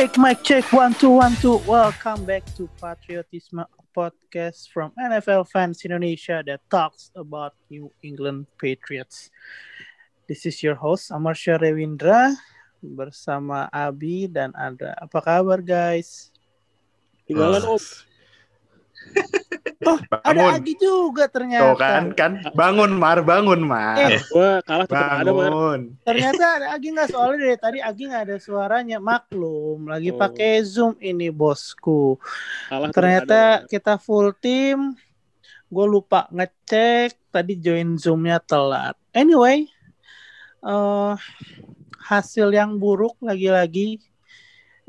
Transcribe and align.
Check, 0.00 0.16
mic 0.16 0.40
check, 0.40 0.64
one 0.72 0.96
two 0.96 1.12
one 1.12 1.36
two. 1.44 1.60
Welcome 1.68 2.24
back 2.24 2.48
to 2.56 2.64
Patriotism 2.80 3.68
podcast 3.92 4.72
from 4.72 4.96
NFL 4.96 5.52
fans 5.52 5.84
Indonesia 5.84 6.40
that 6.40 6.64
talks 6.72 7.12
about 7.12 7.52
New 7.68 7.92
England 8.00 8.48
Patriots. 8.56 9.28
This 10.24 10.48
is 10.48 10.64
your 10.64 10.72
host 10.72 11.12
Amar 11.12 11.36
Rewindra 11.36 12.32
bersama 12.80 13.68
Abi 13.68 14.24
dan 14.24 14.56
Andra. 14.56 14.96
Apa 14.96 15.20
kabar 15.20 15.60
guys? 15.60 16.32
Tinggalan 17.28 17.60
Om. 17.68 18.08
Oh, 19.80 19.96
ada 20.20 20.60
Agi 20.60 20.76
juga 20.76 21.24
ternyata. 21.24 21.72
Tuh 21.72 21.76
kan, 21.80 22.12
kan 22.12 22.32
bangun 22.52 22.92
Mar, 22.92 23.24
bangun 23.24 23.64
Mar. 23.64 23.96
Eh, 23.96 24.20
Gua 24.28 24.60
kalah 24.60 24.84
tetap 24.84 25.24
ada, 25.24 25.32
Mar. 25.32 25.48
bangun. 25.48 25.80
Ternyata 26.04 26.44
ada 26.60 26.66
Agi 26.76 26.88
nggak 26.92 27.08
soalnya 27.08 27.38
dari 27.40 27.56
tadi 27.56 27.78
Agi 27.80 28.02
nggak 28.12 28.24
ada 28.28 28.36
suaranya. 28.36 28.98
Maklum, 29.00 29.88
lagi 29.88 30.12
Oh. 30.12 30.20
pakai 30.20 30.60
Zoom 30.68 31.00
ini 31.00 31.32
bosku. 31.32 32.20
Kalah 32.68 32.92
Ternyata 32.92 33.64
ada, 33.64 33.68
kita 33.72 33.96
full 33.96 34.36
team. 34.36 34.94
Gue 35.72 35.86
lupa 35.88 36.28
ngecek 36.28 37.16
tadi 37.32 37.56
join 37.56 37.96
Zoomnya 37.96 38.36
telat. 38.36 39.00
Anyway, 39.16 39.64
eh 40.60 41.14
hasil 42.04 42.52
yang 42.52 42.76
buruk 42.76 43.16
lagi-lagi. 43.24 44.02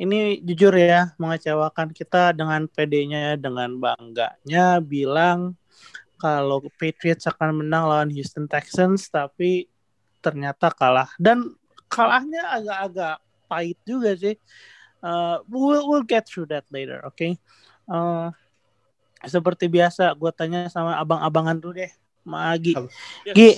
Ini 0.02 0.42
jujur 0.42 0.74
ya 0.74 1.14
mengecewakan 1.22 1.94
kita 1.94 2.34
dengan 2.34 2.66
PD-nya 2.66 3.38
dengan 3.38 3.78
bangganya 3.78 4.82
bilang 4.82 5.54
kalau 6.18 6.66
Patriots 6.82 7.30
akan 7.30 7.62
menang 7.62 7.86
lawan 7.86 8.10
Houston 8.10 8.50
Texans 8.50 9.14
tapi 9.14 9.70
ternyata 10.26 10.74
kalah 10.74 11.14
dan 11.22 11.54
kalahnya 11.86 12.50
agak-agak 12.50 13.22
pahit 13.46 13.78
juga 13.84 14.16
sih. 14.18 14.40
Uh, 15.02 15.42
we'll, 15.50 15.84
we'll 15.90 16.06
get 16.06 16.24
through 16.30 16.48
that 16.48 16.64
later, 16.72 17.02
oke? 17.04 17.20
Uh, 17.90 18.30
seperti 19.26 19.68
biasa, 19.68 20.14
gue 20.18 20.32
tanya 20.34 20.70
sama 20.72 20.98
abang-abangan 20.98 21.58
dulu 21.58 21.82
deh, 21.82 21.92
sama 22.22 22.54
Agi. 22.54 22.74
Yes. 23.26 23.36
Gi, 23.36 23.52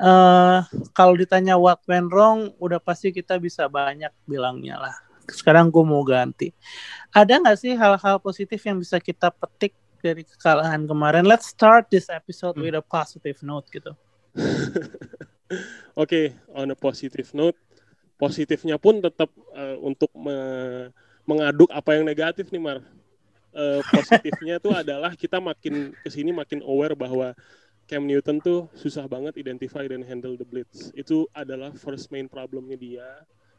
uh, 0.00 0.64
kalau 0.96 1.14
ditanya 1.16 1.60
what 1.60 1.80
went 1.84 2.08
wrong, 2.08 2.52
udah 2.56 2.80
pasti 2.80 3.12
kita 3.12 3.36
bisa 3.36 3.68
banyak 3.68 4.10
bilangnya 4.24 4.80
lah. 4.80 4.96
Sekarang 5.28 5.68
gue 5.68 5.84
mau 5.84 6.00
ganti. 6.02 6.50
Ada 7.12 7.38
nggak 7.40 7.58
sih 7.60 7.72
hal-hal 7.76 8.16
positif 8.18 8.60
yang 8.64 8.80
bisa 8.80 8.96
kita 8.98 9.28
petik 9.30 9.76
dari 10.00 10.22
kekalahan 10.24 10.86
kemarin? 10.88 11.24
Let's 11.28 11.52
start 11.52 11.92
this 11.92 12.08
episode 12.08 12.56
Hmm. 12.56 12.64
with 12.64 12.76
a 12.78 12.84
positive 12.84 13.38
note 13.44 13.68
gitu. 13.68 13.92
Oke, 15.96 16.36
on 16.52 16.68
a 16.70 16.76
positive 16.76 17.28
note, 17.32 17.56
positifnya 18.20 18.76
pun 18.76 19.00
tetap 19.00 19.32
eh, 19.56 19.76
untuk 19.80 20.12
me- 20.14 20.92
mengaduk 21.24 21.68
apa 21.72 21.96
yang 21.96 22.04
negatif 22.04 22.52
nih, 22.52 22.60
Mar. 22.60 22.78
Eh, 23.52 23.80
positifnya 23.88 24.60
tuh 24.60 24.76
adalah 24.84 25.16
kita 25.16 25.40
makin 25.40 25.96
ke 26.04 26.08
sini 26.12 26.30
makin 26.30 26.60
aware 26.62 26.94
bahwa 26.94 27.32
Cam 27.88 28.04
Newton 28.04 28.36
tuh 28.44 28.68
susah 28.76 29.08
banget 29.08 29.40
identify 29.40 29.80
dan 29.88 30.04
handle 30.04 30.36
the 30.36 30.44
blitz. 30.44 30.92
Itu 30.92 31.24
adalah 31.32 31.72
first 31.72 32.12
main 32.12 32.28
problemnya 32.28 32.76
dia 32.76 33.08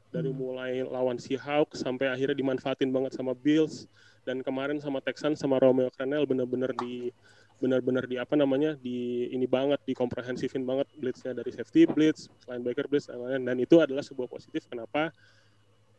dari 0.10 0.34
mulai 0.34 0.82
lawan 0.82 1.22
Seahawks 1.22 1.86
sampai 1.86 2.10
akhirnya 2.10 2.38
dimanfaatin 2.38 2.90
banget 2.90 3.14
sama 3.14 3.38
Bills 3.38 3.86
dan 4.26 4.42
kemarin 4.42 4.82
sama 4.82 5.02
Texans 5.02 5.42
sama 5.42 5.62
Romeo 5.62 5.90
Crennel 5.94 6.26
bener-bener 6.26 6.74
di 6.78 7.14
benar-benar 7.60 8.08
di 8.08 8.16
apa 8.16 8.40
namanya 8.40 8.74
di 8.80 9.28
ini 9.36 9.44
banget 9.44 9.84
di 9.84 9.92
komprehensifin 9.92 10.64
banget 10.64 10.88
blitznya 10.96 11.36
dari 11.36 11.52
safety 11.52 11.84
blitz, 11.84 12.32
linebacker 12.48 12.88
blitz 12.88 13.12
dan 13.12 13.20
lain-lain. 13.20 13.44
Dan 13.44 13.58
itu 13.60 13.84
adalah 13.84 14.00
sebuah 14.00 14.32
positif 14.32 14.66
kenapa 14.72 15.12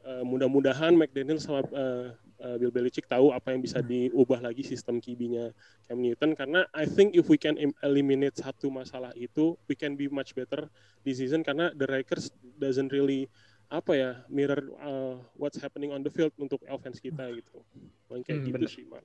eh, 0.08 0.24
mudah-mudahan 0.24 0.96
McDaniel 0.96 1.36
sama 1.36 1.60
eh, 1.68 2.16
eh, 2.40 2.56
Bill 2.56 2.72
Belichick 2.72 3.04
tahu 3.04 3.36
apa 3.36 3.52
yang 3.52 3.60
bisa 3.60 3.84
diubah 3.84 4.40
lagi 4.40 4.64
sistem 4.64 5.04
QB-nya 5.04 5.52
Cam 5.84 6.00
Newton. 6.00 6.32
Karena 6.32 6.64
I 6.72 6.88
think 6.88 7.12
if 7.12 7.28
we 7.28 7.36
can 7.36 7.60
eliminate 7.84 8.40
satu 8.40 8.72
masalah 8.72 9.12
itu 9.12 9.60
we 9.68 9.76
can 9.76 10.00
be 10.00 10.08
much 10.08 10.32
better 10.32 10.72
di 11.04 11.12
season. 11.12 11.44
Karena 11.44 11.76
the 11.76 11.84
Rakers 11.84 12.32
doesn't 12.56 12.88
really 12.88 13.28
apa 13.70 13.92
ya 13.94 14.10
mirror 14.26 14.60
uh, 14.82 15.14
what's 15.38 15.58
happening 15.62 15.94
on 15.94 16.02
the 16.02 16.10
field 16.10 16.34
untuk 16.42 16.58
offense 16.66 16.98
kita 16.98 17.30
gitu. 17.38 17.62
Paling 18.10 18.26
kayak 18.26 18.42
Hmm, 18.42 18.50
gitu 18.50 18.64
bener. 18.66 18.70
sih, 18.70 18.84
Mar. 18.90 19.02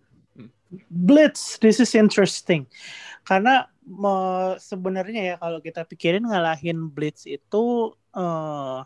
Blitz, 0.90 1.62
this 1.62 1.78
is 1.80 1.94
interesting. 1.94 2.66
Karena 3.22 3.70
me- 3.86 4.58
sebenarnya 4.58 5.22
ya 5.22 5.36
kalau 5.38 5.62
kita 5.62 5.86
pikirin 5.86 6.26
ngalahin 6.26 6.90
Blitz 6.90 7.30
itu 7.30 7.94
eh, 8.18 8.80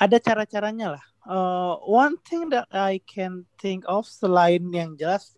ada 0.00 0.16
cara-caranya 0.20 0.96
lah. 1.00 1.04
Eh, 1.28 1.74
one 1.84 2.16
thing 2.24 2.48
that 2.52 2.68
I 2.72 3.00
can 3.04 3.44
think 3.60 3.84
of 3.88 4.08
selain 4.08 4.68
yang 4.72 4.96
jelas 5.00 5.36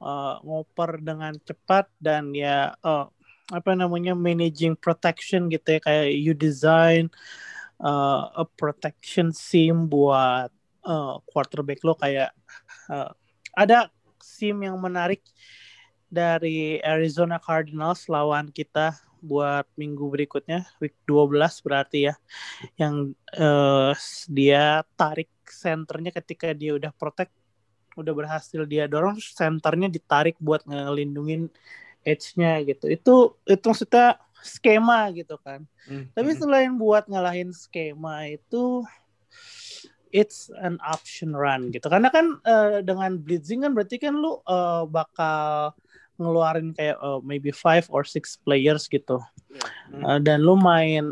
eh, 0.00 0.34
ngoper 0.44 1.00
dengan 1.00 1.36
cepat 1.44 1.88
dan 2.00 2.32
ya 2.36 2.76
eh, 2.80 3.06
apa 3.50 3.70
namanya 3.74 4.14
managing 4.14 4.78
protection 4.78 5.50
gitu 5.50 5.76
ya 5.76 5.80
kayak 5.82 6.08
you 6.14 6.32
design 6.38 7.10
eh, 7.80 8.22
a 8.42 8.44
protection 8.58 9.32
seam 9.34 9.88
buat 9.90 10.50
eh, 10.86 11.14
quarterback 11.28 11.80
lo 11.86 11.94
kayak 11.96 12.30
eh, 12.92 13.10
ada 13.56 13.88
sim 14.20 14.56
yang 14.62 14.76
menarik 14.78 15.24
dari 16.10 16.82
Arizona 16.82 17.38
Cardinals 17.38 18.10
lawan 18.10 18.50
kita 18.50 18.98
buat 19.20 19.68
minggu 19.76 20.08
berikutnya 20.08 20.64
week 20.80 20.96
12 21.04 21.60
berarti 21.60 22.08
ya 22.08 22.14
yang 22.80 23.12
eh, 23.36 23.92
dia 24.28 24.82
tarik 24.96 25.30
senternya 25.44 26.10
ketika 26.14 26.52
dia 26.56 26.72
udah 26.78 26.92
protect 26.96 27.32
udah 27.98 28.14
berhasil 28.14 28.62
dia 28.64 28.86
dorong 28.86 29.18
senternya 29.20 29.90
ditarik 29.92 30.38
buat 30.40 30.62
ngelindungin 30.64 31.50
edge-nya 32.06 32.64
gitu. 32.64 32.86
Itu 32.88 33.12
itu 33.44 33.64
maksudnya 33.64 34.16
skema 34.40 35.12
gitu 35.12 35.36
kan 35.40 35.64
Hmm, 35.88 36.06
tapi 36.12 36.36
hmm. 36.36 36.38
selain 36.38 36.72
buat 36.76 37.08
ngalahin 37.08 37.50
skema 37.50 38.30
itu 38.30 38.84
it's 40.10 40.50
an 40.62 40.78
option 40.82 41.34
run 41.34 41.70
gitu. 41.70 41.86
Karena 41.86 42.10
kan 42.10 42.38
eh, 42.44 42.82
dengan 42.82 43.18
blitzing 43.18 43.66
kan 43.66 43.72
berarti 43.74 43.96
kan 43.98 44.14
lu 44.18 44.38
eh, 44.44 44.84
bakal 44.90 45.74
ngeluarin 46.20 46.76
kayak 46.76 46.98
eh, 47.00 47.20
maybe 47.24 47.50
five 47.54 47.86
or 47.88 48.04
six 48.04 48.36
players 48.38 48.90
gitu. 48.90 49.18
Hmm. 49.90 50.02
Eh, 50.04 50.18
dan 50.22 50.42
lu 50.42 50.58
main 50.58 51.10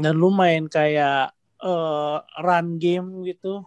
dan 0.00 0.14
lu 0.16 0.32
main 0.32 0.66
kayak 0.66 1.32
eh, 1.62 2.16
run 2.42 2.80
game 2.80 3.24
gitu. 3.28 3.64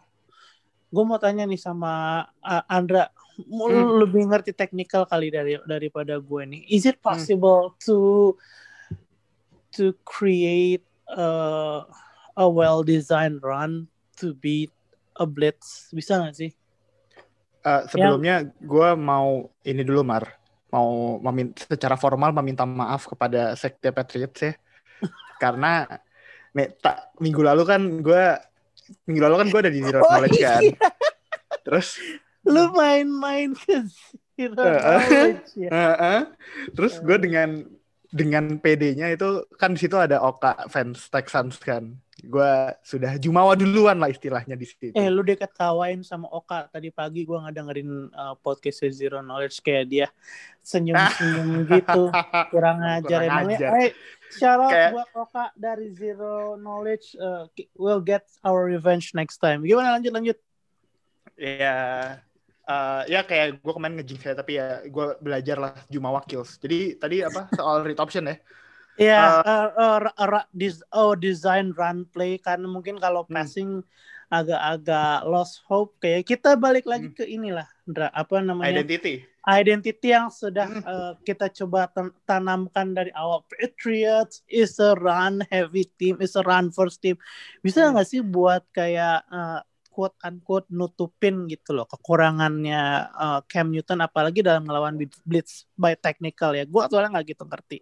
Gue 0.93 1.03
mau 1.03 1.19
tanya 1.19 1.43
nih 1.43 1.59
sama 1.59 2.23
uh, 2.39 2.63
Andra, 2.71 3.11
Hmm. 3.35 3.99
lebih 3.99 4.31
ngerti 4.31 4.55
technical 4.55 5.03
kali 5.03 5.27
dari 5.27 5.59
daripada 5.67 6.15
gue 6.19 6.41
nih. 6.47 6.61
Is 6.71 6.87
it 6.87 7.03
possible 7.03 7.75
to 7.83 8.31
to 9.75 9.91
create 10.07 10.87
uh, 11.11 11.83
a 12.39 12.47
well 12.47 12.79
designed 12.79 13.43
run 13.43 13.91
to 14.23 14.31
beat 14.39 14.71
a 15.19 15.27
blitz? 15.27 15.91
Bisa 15.91 16.15
nggak 16.15 16.35
sih? 16.35 16.51
Eh, 17.65 17.81
sebelumnya 17.89 18.45
gue 18.61 18.89
mau 18.93 19.49
ini 19.65 19.81
dulu 19.81 20.05
Mar, 20.05 20.21
mau 20.69 21.17
memin- 21.17 21.57
secara 21.57 21.97
formal 21.97 22.29
meminta 22.29 22.61
maaf 22.61 23.09
kepada 23.09 23.57
Sekte 23.57 23.89
Patriots 23.89 24.37
ya, 24.47 24.53
karena 25.41 25.83
nih, 26.53 26.77
tak, 26.77 27.09
minggu 27.17 27.41
lalu 27.41 27.65
kan 27.65 27.81
gue 28.05 28.23
minggu 29.09 29.21
lalu 29.27 29.35
kan 29.41 29.47
gue 29.49 29.59
ada 29.65 29.73
di 29.73 29.81
zero 29.81 30.05
Oh, 30.05 30.13
knowledge 30.13 30.37
kan, 30.37 30.61
iya. 30.61 30.77
terus 31.65 31.97
Lu 32.45 32.69
main-main 32.71 33.51
ke 33.51 33.83
zero 34.35 34.61
Eh, 34.61 34.77
knowledge 34.77 35.49
ya. 35.55 35.69
eh, 35.71 35.95
eh, 35.97 36.21
terus 36.71 36.99
gue 36.99 37.17
dengan 37.17 37.63
dengan 38.07 38.55
PD-nya 38.55 39.11
itu 39.11 39.43
kan 39.55 39.73
di 39.73 39.79
situ 39.79 39.95
ada 39.95 40.19
Oka 40.19 40.67
fans 40.67 41.07
Texans 41.07 41.59
kan, 41.59 41.91
gue 42.21 42.51
sudah 42.79 43.15
jumawa 43.15 43.55
duluan 43.55 43.99
lah 43.99 44.07
istilahnya 44.07 44.55
di 44.55 44.63
situ. 44.63 44.95
Eh 44.95 45.07
lu 45.07 45.19
deh 45.19 45.35
ketawain 45.35 45.99
sama 45.99 46.27
Oka 46.29 46.67
tadi 46.67 46.91
pagi 46.91 47.23
gua 47.23 47.43
nggak 47.43 47.55
dengerin 47.55 47.89
uh, 48.11 48.35
podcast 48.35 48.87
Zero 48.91 49.19
Knowledge 49.19 49.59
kayak 49.59 49.85
dia 49.87 50.07
senyum-senyum 50.63 51.63
gitu 51.75 52.07
kurang 52.51 52.79
ajar 52.81 53.19
Kurang 53.19 53.35
emangnya. 53.43 53.57
ajar. 53.59 53.71
Eh, 53.83 53.91
shout 54.31 54.59
out 54.59 54.71
Kayak- 54.71 54.93
buat 54.95 55.09
Oka 55.15 55.45
dari 55.55 55.87
Zero 55.91 56.55
Knowledge. 56.55 57.19
Uh, 57.19 57.51
we'll 57.75 57.99
get 57.99 58.23
our 58.43 58.63
revenge 58.63 59.11
next 59.11 59.43
time. 59.43 59.59
Gimana 59.59 59.95
lanjut 59.95 60.11
lanjut? 60.11 60.37
ya 61.35 61.75
eh, 62.65 63.01
ya 63.13 63.21
kayak 63.25 63.61
gue 63.61 63.73
kemarin 63.73 63.95
ngejing 64.01 64.19
saya 64.21 64.35
tapi 64.37 64.57
ya 64.57 64.81
gue 64.85 65.05
belajar 65.21 65.57
lah 65.61 65.71
Jumawa 65.89 66.21
Kills 66.25 66.57
jadi 66.57 66.97
tadi 66.97 67.21
apa 67.21 67.49
soal 67.53 67.85
read 67.85 67.99
option 68.01 68.25
ya 68.29 68.37
Ya, 68.95 69.43
uh, 69.43 69.75
uh, 69.75 70.07
uh, 70.07 70.47
dis 70.55 70.79
oh 70.95 71.19
design 71.19 71.75
run 71.75 72.07
play 72.15 72.39
karena 72.39 72.63
mungkin 72.63 72.95
kalau 72.95 73.27
Hmm. 73.27 73.35
passing 73.35 73.69
agak-agak 74.31 75.27
lost 75.27 75.61
hope 75.67 75.99
kayak 75.99 76.23
kita 76.23 76.55
balik 76.55 76.87
lagi 76.87 77.11
Hmm. 77.11 77.17
ke 77.19 77.27
inilah 77.27 77.67
apa 78.15 78.41
namanya 78.41 78.81
Identity. 78.81 79.13
identity 79.45 80.09
yang 80.09 80.31
sudah 80.31 80.65
Hmm. 80.65 80.81
uh, 80.87 81.13
kita 81.21 81.51
coba 81.53 81.91
tan- 81.91 82.15
tanamkan 82.25 82.95
dari 82.95 83.11
awal 83.13 83.43
Patriots 83.51 84.41
is 84.49 84.79
a 84.81 84.95
run 84.97 85.43
heavy 85.51 85.85
team 85.99 86.17
is 86.23 86.33
a 86.39 86.41
run 86.41 86.71
first 86.71 87.03
team 87.03 87.19
bisa 87.61 87.83
Hmm. 87.85 87.93
nggak 87.99 88.07
sih 88.09 88.23
buat 88.23 88.63
kayak 88.73 89.27
uh, 89.29 89.59
quote 89.95 90.17
unquote 90.27 90.67
nutupin 90.79 91.35
gitu 91.53 91.71
loh 91.77 91.87
kekurangannya 91.87 92.81
uh, 93.23 93.39
Cam 93.51 93.67
Newton 93.73 93.99
apalagi 94.07 94.39
dalam 94.43 94.63
melawan 94.67 94.95
blitz 95.29 95.51
by 95.79 95.95
technical 95.95 96.51
ya 96.59 96.63
gua 96.67 96.91
soalnya 96.91 97.09
nggak 97.15 97.27
gitu 97.31 97.43
ngerti 97.47 97.77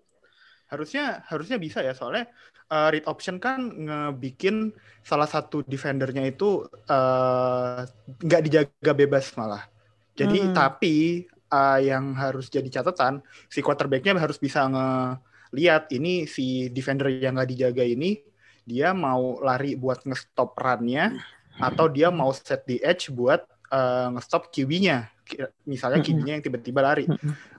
Harusnya 0.71 1.21
harusnya 1.29 1.57
bisa 1.61 1.79
ya 1.85 1.93
soalnya 1.93 2.25
uh, 2.73 2.89
read 2.89 3.05
option 3.05 3.37
kan 3.37 3.59
ngebikin 3.85 4.73
salah 5.05 5.29
satu 5.29 5.61
defendernya 5.65 6.25
itu 6.25 6.65
uh, 6.89 7.85
nggak 8.25 8.41
dijaga 8.47 8.91
bebas 8.97 9.25
malah. 9.37 9.63
Jadi 10.17 10.49
Hmm. 10.49 10.53
tapi 10.57 10.95
uh, 11.53 11.79
yang 11.81 12.17
harus 12.17 12.49
jadi 12.49 12.65
catatan 12.81 13.21
si 13.49 13.61
quarterbacknya 13.61 14.17
harus 14.17 14.41
bisa 14.41 14.65
ngeliat 14.69 15.93
ini 15.93 16.25
si 16.25 16.69
defender 16.73 17.09
yang 17.21 17.37
nggak 17.37 17.49
dijaga 17.53 17.83
ini 17.85 18.17
dia 18.65 18.95
mau 18.95 19.37
lari 19.43 19.75
buat 19.77 20.07
ngestop 20.07 20.55
run-nya 20.57 21.13
atau 21.59 21.85
dia 21.89 22.09
mau 22.09 22.33
set 22.33 22.65
the 22.65 22.81
edge 22.81 23.13
buat 23.13 23.45
uh, 23.73 24.13
ngestop 24.13 24.49
QB-nya. 24.53 25.09
Misalnya 25.65 26.03
Mm-mm. 26.03 26.07
QB-nya 26.13 26.33
yang 26.39 26.45
tiba-tiba 26.45 26.79
lari. 26.83 27.05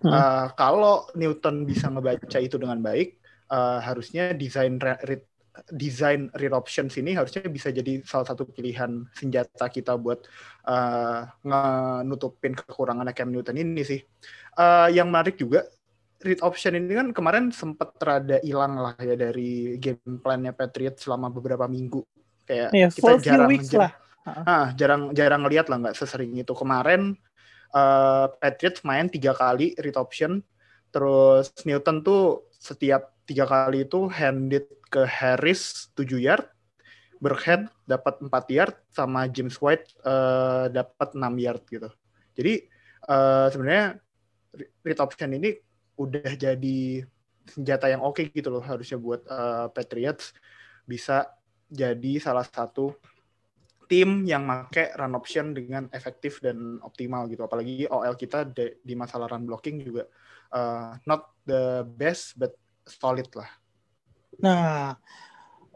Uh, 0.04 0.46
kalau 0.54 1.08
Newton 1.18 1.66
bisa 1.66 1.90
ngebaca 1.90 2.38
itu 2.38 2.56
dengan 2.60 2.78
baik, 2.78 3.18
uh, 3.50 3.80
harusnya 3.82 4.34
desain 4.36 4.76
re- 4.78 5.00
read, 5.04 5.22
desain 5.70 6.28
read 6.34 6.50
options 6.50 6.98
ini 6.98 7.14
harusnya 7.14 7.46
bisa 7.46 7.70
jadi 7.70 8.02
salah 8.02 8.26
satu 8.26 8.46
pilihan 8.50 9.06
senjata 9.14 9.70
kita 9.70 9.94
buat 9.94 10.26
uh, 10.66 11.30
nutupin 12.02 12.58
kekurangan 12.58 13.10
Cam 13.14 13.30
Newton 13.30 13.58
ini 13.58 13.82
sih. 13.82 14.00
Uh, 14.54 14.90
yang 14.90 15.10
menarik 15.10 15.38
juga 15.38 15.66
read 16.24 16.40
option 16.40 16.74
ini 16.74 16.96
kan 16.96 17.08
kemarin 17.12 17.52
sempat 17.52 17.94
rada 18.00 18.40
hilang 18.40 18.80
lah 18.80 18.96
ya 18.96 19.12
dari 19.14 19.76
game 19.76 20.18
plan-nya 20.24 20.56
Patriots 20.56 21.04
selama 21.04 21.28
beberapa 21.28 21.68
minggu. 21.68 22.00
Kayak 22.44 22.70
ya 22.76 22.86
kita 22.92 23.12
jarang 23.24 23.48
weeks 23.50 23.68
jar- 23.72 23.80
lah. 23.88 23.92
Ah, 24.24 24.72
jarang 24.72 25.12
jarang 25.12 25.44
ngeliat 25.44 25.68
lah 25.68 25.76
nggak 25.80 25.96
sesering 25.96 26.32
itu. 26.36 26.52
Kemarin 26.56 27.12
eh, 27.74 28.26
Patriots 28.40 28.80
main 28.84 29.08
tiga 29.12 29.36
kali 29.36 29.76
read 29.76 29.96
option. 30.00 30.40
Terus 30.88 31.50
Newton 31.66 32.00
tuh 32.06 32.46
setiap 32.54 33.12
tiga 33.28 33.44
kali 33.44 33.84
itu 33.84 34.06
handed 34.08 34.68
ke 34.88 35.02
Harris 35.04 35.90
7 35.96 36.20
yard 36.22 36.46
Burkhead 37.18 37.66
dapat 37.88 38.20
4 38.20 38.46
yard 38.52 38.74
sama 38.92 39.24
James 39.28 39.56
White 39.60 39.88
eh, 40.04 40.66
dapat 40.72 41.16
6 41.16 41.34
yard 41.40 41.62
gitu. 41.68 41.88
Jadi 42.36 42.68
eh, 43.08 43.46
sebenarnya 43.52 43.96
re- 44.54 44.72
read 44.84 45.00
option 45.00 45.32
ini 45.32 45.56
udah 46.00 46.32
jadi 46.36 46.80
senjata 47.44 47.92
yang 47.92 48.00
oke 48.00 48.24
gitu 48.32 48.48
loh 48.48 48.64
harusnya 48.64 48.96
buat 48.96 49.24
eh, 49.24 49.66
Patriots 49.72 50.32
bisa 50.84 51.28
jadi 51.74 52.22
salah 52.22 52.46
satu 52.46 52.94
tim 53.84 54.24
yang 54.24 54.46
make 54.46 54.94
run 54.96 55.12
option 55.12 55.52
dengan 55.52 55.90
efektif 55.92 56.40
dan 56.40 56.80
optimal 56.80 57.26
gitu. 57.28 57.44
Apalagi 57.44 57.84
OL 57.90 58.16
kita 58.16 58.46
de- 58.48 58.80
di 58.80 58.94
masalah 58.96 59.28
run 59.28 59.44
blocking 59.44 59.82
juga 59.82 60.08
uh, 60.54 60.96
not 61.04 61.34
the 61.44 61.84
best 61.84 62.38
but 62.38 62.54
solid 62.86 63.28
lah. 63.36 63.50
Nah, 64.40 64.96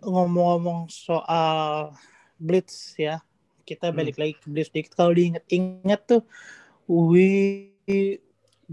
ngomong-ngomong 0.01 0.89
soal 0.89 1.93
blitz 2.39 2.95
ya, 2.97 3.21
kita 3.67 3.91
Hmm. 3.91 3.99
balik 3.99 4.17
lagi 4.17 4.35
ke 4.39 4.47
blitz 4.49 4.71
dikit. 4.73 4.95
Kalau 4.97 5.13
diinget-inget 5.13 6.01
tuh, 6.09 6.23
we 6.89 7.29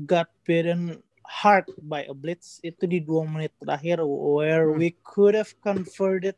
got 0.07 0.31
beaten 0.47 1.01
hard 1.25 1.65
by 1.81 2.05
a 2.05 2.13
blitz 2.13 2.61
itu 2.61 2.85
di 2.85 3.01
dua 3.01 3.25
menit 3.25 3.51
terakhir 3.57 3.99
where 4.05 4.69
Hmm. 4.69 4.77
we 4.77 4.93
could 5.01 5.33
have 5.33 5.51
converted 5.65 6.37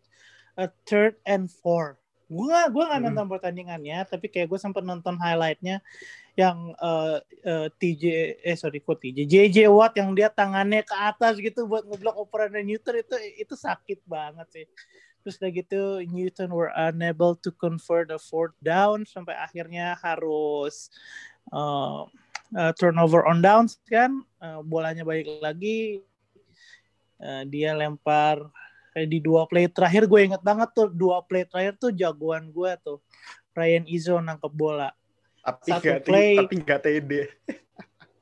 a 0.57 0.68
third 0.89 1.15
and 1.24 1.48
four. 1.48 2.01
Gue 2.27 2.44
gak, 2.51 2.75
gua 2.75 2.92
nggak 2.92 3.00
Hmm. 3.00 3.07
nonton 3.15 3.27
pertandingannya, 3.31 4.04
tapi 4.04 4.27
kayak 4.27 4.51
gue 4.51 4.59
sempat 4.59 4.83
nonton 4.83 5.15
highlightnya 5.15 5.80
yang 6.36 6.75
eh, 6.75 7.18
eh, 7.48 7.68
TJ 7.71 8.04
eh 8.44 8.57
sorry 8.59 8.83
kok 8.83 9.00
TJ 9.00 9.24
JJ 9.25 9.57
Watt 9.71 9.95
yang 9.95 10.12
dia 10.12 10.27
tangannya 10.27 10.83
ke 10.83 10.92
atas 10.92 11.39
gitu 11.39 11.65
buat 11.65 11.88
ngeblok 11.88 12.19
operan 12.19 12.51
Newton 12.62 13.00
itu 13.00 13.15
itu 13.39 13.56
sakit 13.56 14.04
banget 14.04 14.48
sih. 14.51 14.65
Terus 15.24 15.39
udah 15.39 15.51
gitu 15.56 15.81
Newton 16.04 16.51
were 16.51 16.69
unable 16.75 17.33
to 17.39 17.50
convert 17.56 18.12
the 18.12 18.19
fourth 18.19 18.54
down 18.59 19.07
sampai 19.07 19.33
akhirnya 19.39 19.95
harus 20.04 20.92
eh, 21.48 22.01
eh, 22.59 22.71
turnover 22.75 23.24
on 23.24 23.39
downs 23.39 23.80
kan 23.88 24.19
Eh, 24.38 24.59
bolanya 24.68 25.01
balik 25.07 25.31
lagi 25.42 26.04
Eh, 27.18 27.44
dia 27.50 27.74
lempar 27.74 28.45
kayak 28.97 29.13
di 29.13 29.21
dua 29.21 29.45
play 29.45 29.69
terakhir 29.69 30.09
gue 30.09 30.25
inget 30.25 30.41
banget 30.41 30.73
tuh 30.73 30.89
dua 30.89 31.21
play 31.21 31.45
terakhir 31.45 31.77
tuh 31.77 31.94
jagoan 31.94 32.49
gue 32.49 32.71
tuh 32.81 32.97
Ryan 33.53 33.85
Izzo 33.85 34.17
nangkep 34.17 34.49
bola 34.49 34.89
Tapi 35.39 35.69
Satu 35.69 35.85
nggak 35.85 36.01
play. 36.01 36.33
tapi 36.35 36.53
nggak 36.57 36.79
TD. 36.81 37.11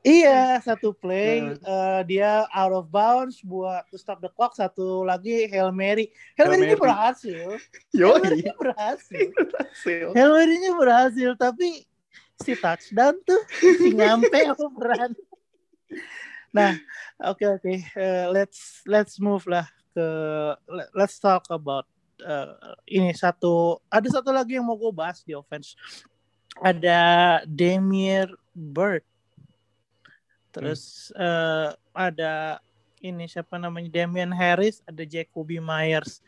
Iya, 0.06 0.62
satu 0.62 0.94
play 0.94 1.42
Hmm. 1.42 1.57
eh, 1.57 2.01
dia 2.06 2.45
out 2.54 2.69
of 2.69 2.94
bounds 2.94 3.42
buat 3.42 3.89
to 3.89 3.98
stop 3.98 4.22
the 4.22 4.30
clock, 4.30 4.54
satu 4.54 5.01
lagi 5.01 5.50
Hail 5.50 5.74
Mary. 5.74 6.13
Hail 6.38 6.54
Mary. 6.54 6.77
berhasil. 6.77 7.57
Hail 7.89 8.13
Yoi. 8.13 8.22
Mary-nya 8.22 8.54
berhasil. 8.54 9.33
Berhasil. 9.33 10.06
Hail 10.13 10.30
Mary-nya 10.30 10.72
berhasil, 10.77 11.30
tapi 11.33 11.89
si 12.38 12.54
touchdown 12.54 13.18
tuh 13.25 13.42
si 13.81 13.98
nyampe 13.98 14.45
apa 14.45 14.66
berani. 14.69 15.18
Nah, 16.54 16.77
oke 17.25 17.57
oke, 17.57 17.74
Eh, 17.74 18.25
let's 18.30 18.86
let's 18.86 19.18
move 19.18 19.50
lah 19.50 19.66
ke 19.95 20.07
let- 20.68 20.92
let's 20.92 21.15
talk 21.15 21.47
about 21.47 21.88
eh, 22.19 22.51
ini 23.00 23.15
satu 23.15 23.80
ada 23.88 24.07
satu 24.12 24.36
lagi 24.36 24.59
yang 24.59 24.68
mau 24.68 24.75
gue 24.75 24.92
bahas 24.92 25.24
di 25.24 25.31
offense. 25.31 25.80
Ada 26.59 27.44
Demir 27.47 28.27
Bird. 28.51 29.03
Terus 30.51 31.12
eh, 31.15 31.69
ada 31.95 32.59
ini 33.00 33.27
siapa 33.27 33.56
namanya 33.56 33.92
Damian 33.92 34.36
Harris, 34.36 34.83
ada 34.83 35.03
Jacoby 35.03 35.59
Myers. 35.63 36.19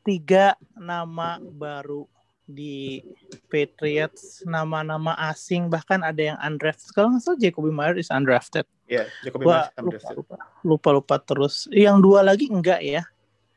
Tiga 0.00 0.56
nama 0.76 1.36
baru 1.40 2.08
di 2.50 3.00
Patriots, 3.46 4.42
nama-nama 4.42 5.14
asing 5.26 5.66
bahkan 5.66 6.02
ada 6.02 6.34
yang 6.34 6.38
undrafted. 6.38 6.90
Kalau 6.90 7.14
nggak 7.14 7.22
salah 7.22 7.38
Jacoby 7.38 7.70
Myers 7.70 7.98
is 7.98 8.10
undrafted. 8.10 8.66
Iya, 8.84 9.06
Jacoby 9.22 9.44
Gua 9.46 9.54
Myers 9.54 9.70
lupa, 9.70 9.80
undrafted. 9.80 10.16
lupa, 10.16 10.34
lupa 10.62 10.88
lupa 10.92 11.14
terus. 11.18 11.54
Yang 11.70 11.96
dua 12.02 12.20
lagi 12.20 12.46
enggak 12.50 12.80
ya. 12.82 13.02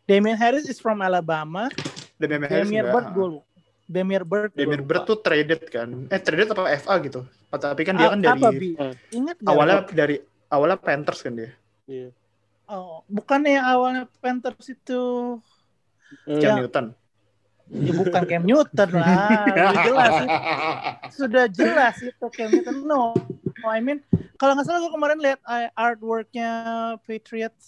Damian 0.04 0.36
Harris 0.36 0.68
is 0.68 0.78
from 0.78 1.00
Alabama. 1.00 1.72
Damian 2.18 2.46
Harris 2.46 2.70
enggak. 2.70 2.92
Bird 2.92 3.08
gue 3.12 3.28
lupa. 3.40 3.48
Demir 3.84 4.24
Bird 4.24 4.52
Demir 4.56 4.80
lupa. 4.80 4.90
Bird 4.90 5.04
tuh 5.06 5.18
traded 5.20 5.62
kan. 5.68 5.90
Eh 6.08 6.20
traded 6.20 6.50
apa 6.52 6.72
FA 6.80 6.96
gitu. 7.04 7.22
Tapi 7.50 7.82
kan 7.84 7.94
dia 8.00 8.08
A- 8.08 8.14
kan 8.16 8.20
apa, 8.24 8.48
dari. 8.50 8.70
Ingat 9.12 9.36
awalnya 9.44 9.78
dari 9.92 10.16
awalnya 10.48 10.78
Panthers 10.80 11.20
kan 11.20 11.34
dia. 11.36 11.52
Iya. 11.86 12.10
Oh, 12.64 13.04
bukannya 13.06 13.60
yang 13.60 13.68
awalnya 13.68 14.04
Panthers 14.18 14.72
itu 14.72 15.02
Cam 16.26 16.40
Ya. 16.40 16.56
Newton. 16.58 16.96
Ya 17.74 17.92
bukan 17.98 18.22
Cam 18.30 18.44
Newton 18.46 18.89
lah. 19.01 19.46
Udah 19.50 19.74
jelas 19.82 20.13
itu. 20.22 20.38
Sudah 21.18 21.46
jelas 21.50 21.96
itu 22.00 22.25
Cam 22.30 22.48
Newton. 22.53 22.75
No, 22.86 23.18
no 23.62 23.68
I 23.68 23.82
mean 23.82 24.06
kalau 24.38 24.53
nggak 24.53 24.65
salah 24.70 24.80
gue 24.82 24.92
kemarin 24.94 25.18
lihat 25.20 25.39
uh, 25.44 25.70
artworknya 25.74 26.50
Patriots 27.03 27.65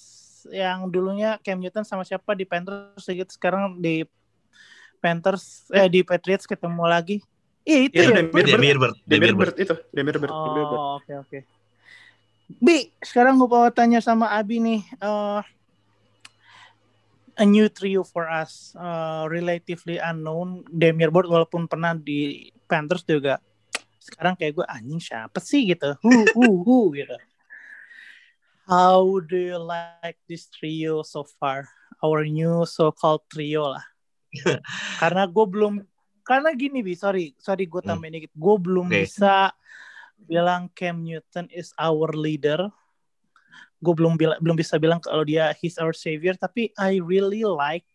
yang 0.53 0.93
dulunya 0.93 1.41
Cam 1.41 1.57
Newton 1.57 1.81
sama 1.81 2.05
siapa 2.05 2.37
di 2.37 2.45
Panthers 2.45 3.01
gitu 3.01 3.31
sekarang 3.33 3.81
di 3.81 4.05
Panthers 5.01 5.69
eh 5.73 5.89
di 5.89 6.01
Patriots 6.05 6.45
ketemu 6.45 6.85
lagi. 6.85 7.17
Iya 7.65 7.79
itu 7.89 7.97
Itu 7.97 8.11
ya. 8.13 8.15
Demir 8.21 8.29
Bird. 8.29 8.45
Demir 8.45 8.77
Bird. 8.77 8.95
Demir 9.09 9.33
Demir 9.33 9.33
Bird. 9.33 9.55
Itu, 9.57 9.73
Demir 9.89 10.15
Bird. 10.21 10.33
Oh, 10.33 11.01
oke 11.01 11.13
oke. 11.25 11.39
Bi, 12.61 12.93
sekarang 13.01 13.41
gue 13.41 13.49
mau 13.49 13.65
tanya 13.73 13.97
sama 14.05 14.29
Abi 14.37 14.61
nih. 14.61 14.85
eh, 14.85 15.41
a 17.35 17.45
new 17.45 17.67
trio 17.67 18.03
for 18.03 18.27
us, 18.31 18.71
eh, 18.75 19.23
relatively 19.27 19.99
unknown. 19.99 20.63
Demir 20.71 21.11
Bird 21.11 21.27
walaupun 21.27 21.67
pernah 21.67 21.91
di 21.95 22.51
Panthers 22.65 23.03
juga. 23.03 23.39
Sekarang 23.99 24.37
kayak 24.37 24.53
gue 24.61 24.65
anjing 24.69 25.01
siapa 25.01 25.39
sih 25.43 25.67
gitu. 25.75 25.97
Who, 26.01 26.31
who, 26.31 26.45
who 26.63 26.79
gitu. 26.95 27.15
How 28.65 29.21
do 29.21 29.37
you 29.37 29.61
like 29.61 30.17
this 30.25 30.49
trio 30.49 31.05
so 31.05 31.21
far? 31.37 31.69
Our 32.01 32.25
new 32.25 32.65
so-called 32.65 33.25
trio 33.29 33.77
lah. 33.77 33.85
karena 35.01 35.29
gue 35.29 35.45
belum, 35.45 35.73
karena 36.25 36.49
gini 36.57 36.81
bi, 36.81 36.97
sorry, 36.97 37.37
sorry 37.37 37.69
gue 37.69 37.81
Hmm. 37.85 37.97
tambahin 37.97 38.17
dikit. 38.21 38.33
Gue 38.33 38.55
belum 38.57 38.89
Oke. 38.89 39.05
bisa 39.05 39.53
bilang 40.17 40.73
Cam 40.73 41.05
Newton 41.05 41.45
is 41.53 41.69
our 41.77 42.13
leader 42.17 42.71
gue 43.81 43.93
belum 43.93 44.15
bila, 44.15 44.35
belum 44.39 44.55
bisa 44.55 44.79
bilang 44.79 44.99
kalau 45.03 45.23
dia 45.27 45.51
he's 45.59 45.75
our 45.79 45.91
savior 45.91 46.33
tapi 46.35 46.71
I 46.79 46.99
really 47.03 47.43
like 47.43 47.85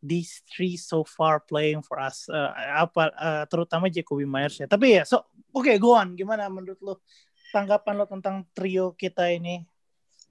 these 0.00 0.40
three 0.48 0.80
so 0.80 1.04
far 1.04 1.44
playing 1.44 1.84
for 1.84 2.00
us 2.00 2.24
uh, 2.32 2.52
apa 2.56 3.12
uh, 3.14 3.44
terutama 3.48 3.92
Jacoby 3.92 4.24
Myers 4.24 4.56
ya 4.56 4.66
tapi 4.66 4.96
ya 4.96 5.04
so 5.04 5.28
oke 5.52 5.68
okay, 5.68 5.76
go 5.76 5.92
on 5.92 6.16
gimana 6.16 6.48
menurut 6.48 6.80
lo 6.80 7.04
tanggapan 7.52 8.00
lo 8.00 8.06
tentang 8.08 8.48
trio 8.56 8.96
kita 8.96 9.28
ini 9.28 9.60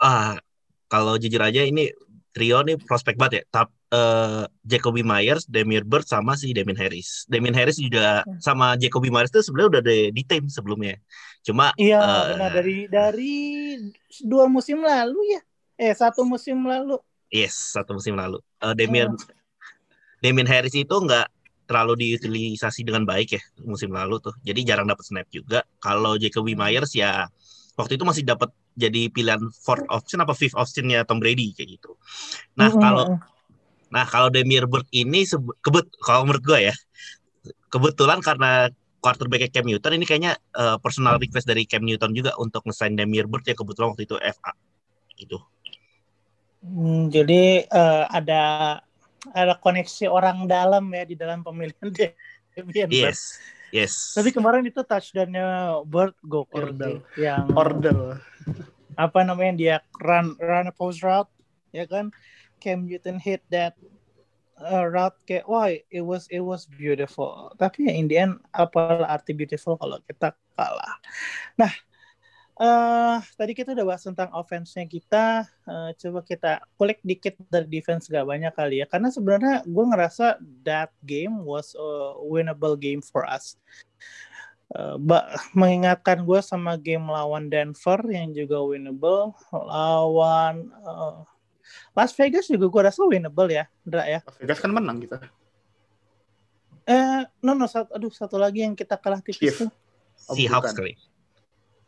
ah 0.02 0.42
kalau 0.90 1.22
jujur 1.22 1.42
aja 1.46 1.62
ini 1.62 1.94
trio 2.34 2.62
nih 2.62 2.78
prospek 2.80 3.18
banget 3.18 3.34
ya. 3.34 3.44
Tap, 3.50 3.70
uh, 3.94 4.46
Jacoby 4.64 5.02
Myers, 5.02 5.44
Demir 5.50 5.84
Bird 5.84 6.06
sama 6.06 6.38
si 6.38 6.54
Damien 6.54 6.78
Harris. 6.78 7.26
Damien 7.26 7.52
Harris 7.52 7.82
juga 7.82 8.24
hmm. 8.24 8.40
sama 8.42 8.78
Jacoby 8.78 9.10
Myers 9.10 9.34
tuh 9.34 9.42
sebenarnya 9.42 9.70
udah 9.78 9.84
di 10.14 10.24
tim 10.26 10.46
sebelumnya. 10.48 10.98
Cuma 11.44 11.72
Iya, 11.80 12.00
uh, 12.00 12.24
benar 12.36 12.52
dari 12.52 12.78
dari 12.88 13.36
dua 14.24 14.46
musim 14.46 14.84
lalu 14.84 15.38
ya. 15.38 15.42
Eh, 15.80 15.96
satu 15.96 16.28
musim 16.28 16.60
lalu. 16.68 17.00
Yes, 17.32 17.76
satu 17.76 17.96
musim 17.96 18.20
lalu. 18.20 18.44
Uh, 18.60 18.76
Damien 18.76 19.16
hmm. 19.16 19.32
Damien 20.20 20.50
Harris 20.50 20.76
itu 20.76 20.92
nggak 20.92 21.32
terlalu 21.70 21.94
diutilisasi 22.02 22.82
dengan 22.82 23.06
baik 23.06 23.40
ya 23.40 23.42
musim 23.64 23.94
lalu 23.94 24.20
tuh. 24.20 24.36
Jadi 24.44 24.68
jarang 24.68 24.90
dapat 24.90 25.06
snap 25.08 25.28
juga. 25.32 25.64
Kalau 25.80 26.20
Jacoby 26.20 26.58
hmm. 26.58 26.60
Myers 26.60 26.92
ya 26.98 27.30
waktu 27.80 27.96
itu 27.96 28.04
masih 28.04 28.28
dapat 28.28 28.52
jadi 28.76 29.08
pilihan 29.12 29.40
fourth 29.64 29.88
option 29.88 30.20
apa 30.20 30.36
fifth 30.36 30.56
optionnya 30.56 31.08
Tom 31.08 31.24
Brady 31.24 31.56
kayak 31.56 31.80
gitu. 31.80 31.96
Nah 32.60 32.68
mm 32.68 32.76
-hmm. 32.76 32.84
kalau 32.84 33.06
nah 33.90 34.06
kalau 34.06 34.30
Demir 34.30 34.70
Bird 34.70 34.86
ini 34.92 35.26
kebet 35.64 35.88
kalau 36.04 36.28
menurut 36.28 36.44
gue 36.46 36.70
ya 36.70 36.76
kebetulan 37.74 38.20
karena 38.22 38.70
quarterback 39.00 39.50
Cam 39.52 39.66
Newton 39.66 39.96
ini 39.96 40.06
kayaknya 40.06 40.38
uh, 40.56 40.76
personal 40.80 41.18
request 41.18 41.48
dari 41.48 41.64
Cam 41.64 41.84
Newton 41.84 42.12
juga 42.12 42.36
untuk 42.38 42.68
ngesign 42.68 43.00
Demir 43.00 43.26
Bird 43.26 43.48
ya 43.48 43.56
kebetulan 43.56 43.96
waktu 43.96 44.06
itu 44.06 44.16
FA 44.20 44.52
gitu. 45.16 45.38
Hmm, 46.60 47.08
jadi 47.08 47.68
uh, 47.72 48.06
ada 48.12 48.44
ada 49.36 49.54
koneksi 49.60 50.08
orang 50.08 50.48
dalam 50.48 50.92
ya 50.92 51.04
di 51.08 51.16
dalam 51.16 51.44
pemilihan 51.44 51.88
Demir 52.54 52.88
Bird. 52.88 53.16
Yes. 53.16 53.40
Yes. 53.70 54.18
Tapi 54.18 54.34
kemarin 54.34 54.66
itu 54.66 54.82
touchdownnya 54.82 55.80
Bird 55.86 56.18
gokil 56.26 56.74
Ordel. 56.74 56.96
Yang 57.16 57.46
Ordel. 57.54 58.00
Apa 58.98 59.24
namanya 59.24 59.54
dia 59.56 59.76
run 60.02 60.36
run 60.42 60.68
a 60.68 60.74
post 60.74 61.06
route 61.06 61.30
ya 61.72 61.86
kan? 61.86 62.12
Cam 62.60 62.84
Newton 62.84 63.22
hit 63.24 63.40
that 63.48 63.78
uh, 64.64 64.86
route 64.88 65.18
kayak 65.24 65.46
wah 65.48 65.72
it 65.72 66.04
was 66.04 66.28
it 66.30 66.44
was 66.44 66.68
beautiful. 66.68 67.52
Tapi 67.56 67.88
ya 67.88 67.94
in 67.96 68.08
the 68.12 68.18
end 68.20 68.40
apa 68.52 69.08
arti 69.08 69.32
beautiful 69.32 69.80
kalau 69.80 70.00
kita 70.08 70.36
kalah. 70.56 70.96
Nah, 71.56 71.72
Uh, 72.60 73.24
tadi 73.40 73.56
kita 73.56 73.72
udah 73.72 73.88
bahas 73.88 74.04
tentang 74.04 74.28
offense-nya 74.36 74.84
kita. 74.84 75.48
Uh, 75.64 75.96
coba 75.96 76.20
kita 76.28 76.60
kulik 76.76 77.00
dikit 77.08 77.40
dari 77.48 77.64
defense 77.72 78.12
gak 78.12 78.28
banyak 78.28 78.52
kali 78.52 78.84
ya. 78.84 78.86
Karena 78.92 79.08
sebenarnya 79.08 79.64
gue 79.64 79.86
ngerasa 79.88 80.44
that 80.68 80.92
game 81.08 81.48
was 81.48 81.72
a 81.80 82.20
winnable 82.20 82.76
game 82.76 83.00
for 83.00 83.24
us. 83.24 83.56
Uh, 84.76 85.00
mengingatkan 85.56 86.28
gue 86.28 86.44
sama 86.44 86.76
game 86.76 87.08
lawan 87.08 87.48
Denver 87.48 88.04
yang 88.12 88.36
juga 88.36 88.60
winnable. 88.60 89.32
Lawan 89.56 90.68
Las 91.94 92.12
Vegas 92.16 92.48
juga 92.48 92.66
gue 92.70 92.82
rasa 92.88 93.04
winnable 93.06 93.52
ya, 93.52 93.66
Dra 93.84 94.04
ya. 94.08 94.20
Las 94.24 94.38
Vegas 94.40 94.60
kan 94.62 94.72
menang 94.74 95.02
kita. 95.04 95.18
Eh, 96.90 97.22
no, 97.46 97.54
no, 97.54 97.70
satu, 97.70 97.94
aduh 97.94 98.10
satu 98.10 98.42
lagi 98.42 98.66
yang 98.66 98.74
kita 98.74 98.98
kalah 98.98 99.22
tipis 99.22 99.62
tuh. 99.62 99.70
Oh, 100.26 100.34
Seahawks 100.34 100.74
kali. 100.74 100.98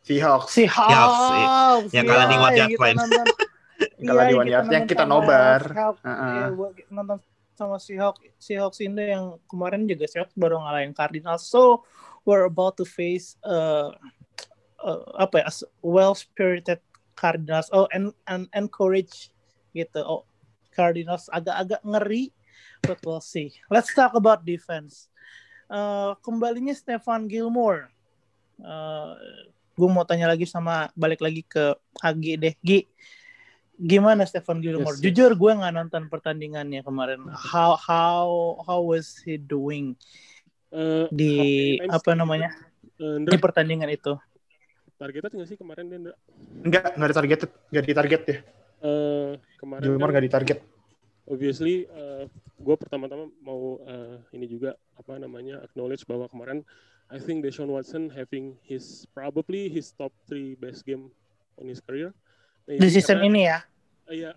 Seahawks. 0.06 0.54
Seahawks. 0.54 1.22
Seahawks. 1.26 1.90
Yang 1.90 2.04
kalah 2.06 2.26
di 2.30 2.36
One 2.38 2.54
Yard 2.54 2.72
Line. 2.78 2.98
kalah 4.06 4.24
di 4.30 4.34
One 4.38 4.50
Yard 4.50 4.66
yang 4.70 4.86
kita 4.86 5.02
nobar. 5.02 5.60
nonton 6.90 7.18
sama 7.58 7.82
Seahawks. 7.82 8.22
Seahawks 8.38 8.78
ini 8.78 9.10
yang 9.10 9.42
kemarin 9.50 9.86
juga 9.90 10.06
Seahawks 10.06 10.38
baru 10.38 10.62
ngalahin 10.62 10.94
Cardinals. 10.94 11.50
So 11.50 11.82
we're 12.22 12.46
about 12.46 12.78
to 12.78 12.86
face 12.86 13.34
uh, 13.42 13.94
uh, 14.82 15.02
apa 15.18 15.42
ya 15.42 15.50
well 15.82 16.14
spirited 16.14 16.78
Cardinals. 17.18 17.70
Oh 17.74 17.90
and 17.90 18.14
and 18.30 18.46
encourage 18.54 19.34
gitu. 19.72 20.00
Oh 20.04 20.22
Cardinals 20.72 21.28
agak-agak 21.28 21.84
ngeri, 21.84 22.32
but 22.80 22.96
we'll 23.04 23.20
see. 23.20 23.52
Let's 23.68 23.92
talk 23.92 24.16
about 24.16 24.44
defense. 24.48 25.12
Uh, 25.68 26.16
kembalinya 26.24 26.72
Stefan 26.72 27.28
Gilmore. 27.28 27.92
Uh, 28.56 29.16
gue 29.76 29.88
mau 29.88 30.04
tanya 30.04 30.28
lagi 30.28 30.44
sama 30.48 30.88
balik 30.96 31.20
lagi 31.20 31.44
ke 31.44 31.76
Agi 32.00 32.40
deh. 32.40 32.54
Gi 32.64 32.88
gimana 33.76 34.24
Stefan 34.24 34.64
Gilmore? 34.64 34.96
Yes, 34.96 35.04
jujur 35.04 35.36
gue 35.36 35.52
nggak 35.52 35.74
nonton 35.76 36.08
pertandingannya 36.08 36.80
kemarin. 36.80 37.28
How 37.32 37.76
how 37.76 38.60
how 38.64 38.80
was 38.80 39.20
he 39.24 39.36
doing 39.36 39.96
uh, 40.72 41.08
di 41.12 41.76
apa 41.88 42.16
namanya? 42.16 42.52
uh, 43.00 43.18
di 43.20 43.36
pertandingan 43.36 43.92
itu. 43.92 44.16
Targetnya 44.96 45.34
nggak 45.34 45.48
sih 45.50 45.58
kemarin 45.58 45.84
dia 45.90 45.98
enggak 45.98 46.16
enggak 46.62 46.84
nggak 46.94 47.08
ada 47.10 47.16
target 47.16 47.38
nggak 47.74 47.84
di 47.84 47.94
target 47.96 48.22
ya 48.22 48.38
uh, 48.82 49.38
kemarin 49.58 49.82
Gilmore 49.86 50.10
kan, 50.10 50.14
nggak 50.18 50.24
di 50.26 50.32
target 50.32 50.58
obviously 51.30 51.86
uh, 51.90 52.26
gue 52.58 52.76
pertama-tama 52.78 53.30
mau 53.42 53.78
uh, 53.82 54.18
ini 54.34 54.46
juga 54.50 54.74
apa 54.98 55.18
namanya 55.18 55.62
acknowledge 55.62 56.06
bahwa 56.06 56.26
kemarin 56.30 56.66
I 57.12 57.20
think 57.20 57.44
Deshaun 57.44 57.68
Watson 57.68 58.08
having 58.08 58.56
his 58.64 59.04
probably 59.12 59.68
his 59.68 59.92
top 59.92 60.16
three 60.24 60.56
best 60.56 60.88
game 60.88 61.12
on 61.60 61.68
his 61.68 61.84
career. 61.84 62.16
Nah, 62.64 62.80
di 62.80 62.88
season 62.88 63.20
karena, 63.20 63.28
ini 63.28 63.40
ya? 63.44 63.58
Iya, 64.08 64.30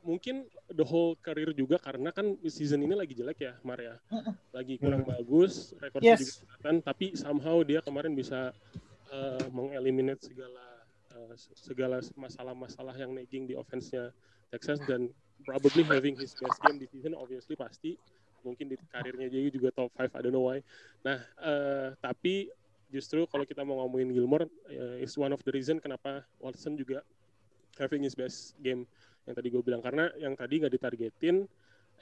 mungkin 0.00 0.48
the 0.72 0.80
whole 0.80 1.12
career 1.20 1.52
juga 1.52 1.76
karena 1.76 2.08
kan 2.08 2.40
season 2.48 2.80
ini 2.88 2.96
lagi 2.96 3.12
jelek 3.12 3.38
ya, 3.44 3.52
Maria. 3.60 4.00
Lagi 4.56 4.80
kurang 4.80 5.04
mm. 5.04 5.12
bagus, 5.12 5.76
rekornya 5.76 6.16
yes. 6.16 6.20
juga 6.24 6.32
kelihatan, 6.40 6.74
tapi 6.80 7.06
somehow 7.20 7.60
dia 7.60 7.84
kemarin 7.84 8.16
bisa 8.16 8.56
uh, 9.12 9.44
mengeliminate 9.52 10.24
segala 10.24 10.71
uh, 11.12 11.34
segala 11.54 12.00
masalah-masalah 12.16 12.96
yang 12.96 13.12
nagging 13.12 13.48
di 13.48 13.54
offense-nya 13.54 14.12
Texas 14.52 14.80
dan 14.84 15.08
probably 15.48 15.82
having 15.84 16.16
his 16.16 16.36
best 16.36 16.58
game 16.64 16.76
di 16.76 16.86
season 16.88 17.16
obviously 17.16 17.56
pasti. 17.56 17.96
Mungkin 18.42 18.74
di 18.74 18.76
karirnya 18.90 19.30
jadi 19.30 19.54
juga 19.54 19.70
top 19.70 19.94
5 19.94 20.18
I 20.18 20.20
don't 20.20 20.34
know 20.34 20.50
why. 20.50 20.58
Nah 21.06 21.22
uh, 21.38 21.94
tapi 22.02 22.50
justru 22.90 23.24
kalau 23.30 23.46
kita 23.46 23.64
mau 23.64 23.80
ngomongin 23.80 24.12
Gilmore 24.12 24.50
uh, 24.68 24.98
is 24.98 25.14
one 25.14 25.32
of 25.32 25.40
the 25.46 25.52
reason 25.54 25.78
kenapa 25.78 26.26
Watson 26.42 26.74
juga 26.74 27.00
having 27.80 28.04
his 28.04 28.12
best 28.12 28.58
game 28.60 28.84
yang 29.24 29.34
tadi 29.38 29.48
gue 29.48 29.62
bilang. 29.62 29.80
Karena 29.80 30.10
yang 30.18 30.34
tadi 30.34 30.58
nggak 30.58 30.74
ditargetin 30.74 31.46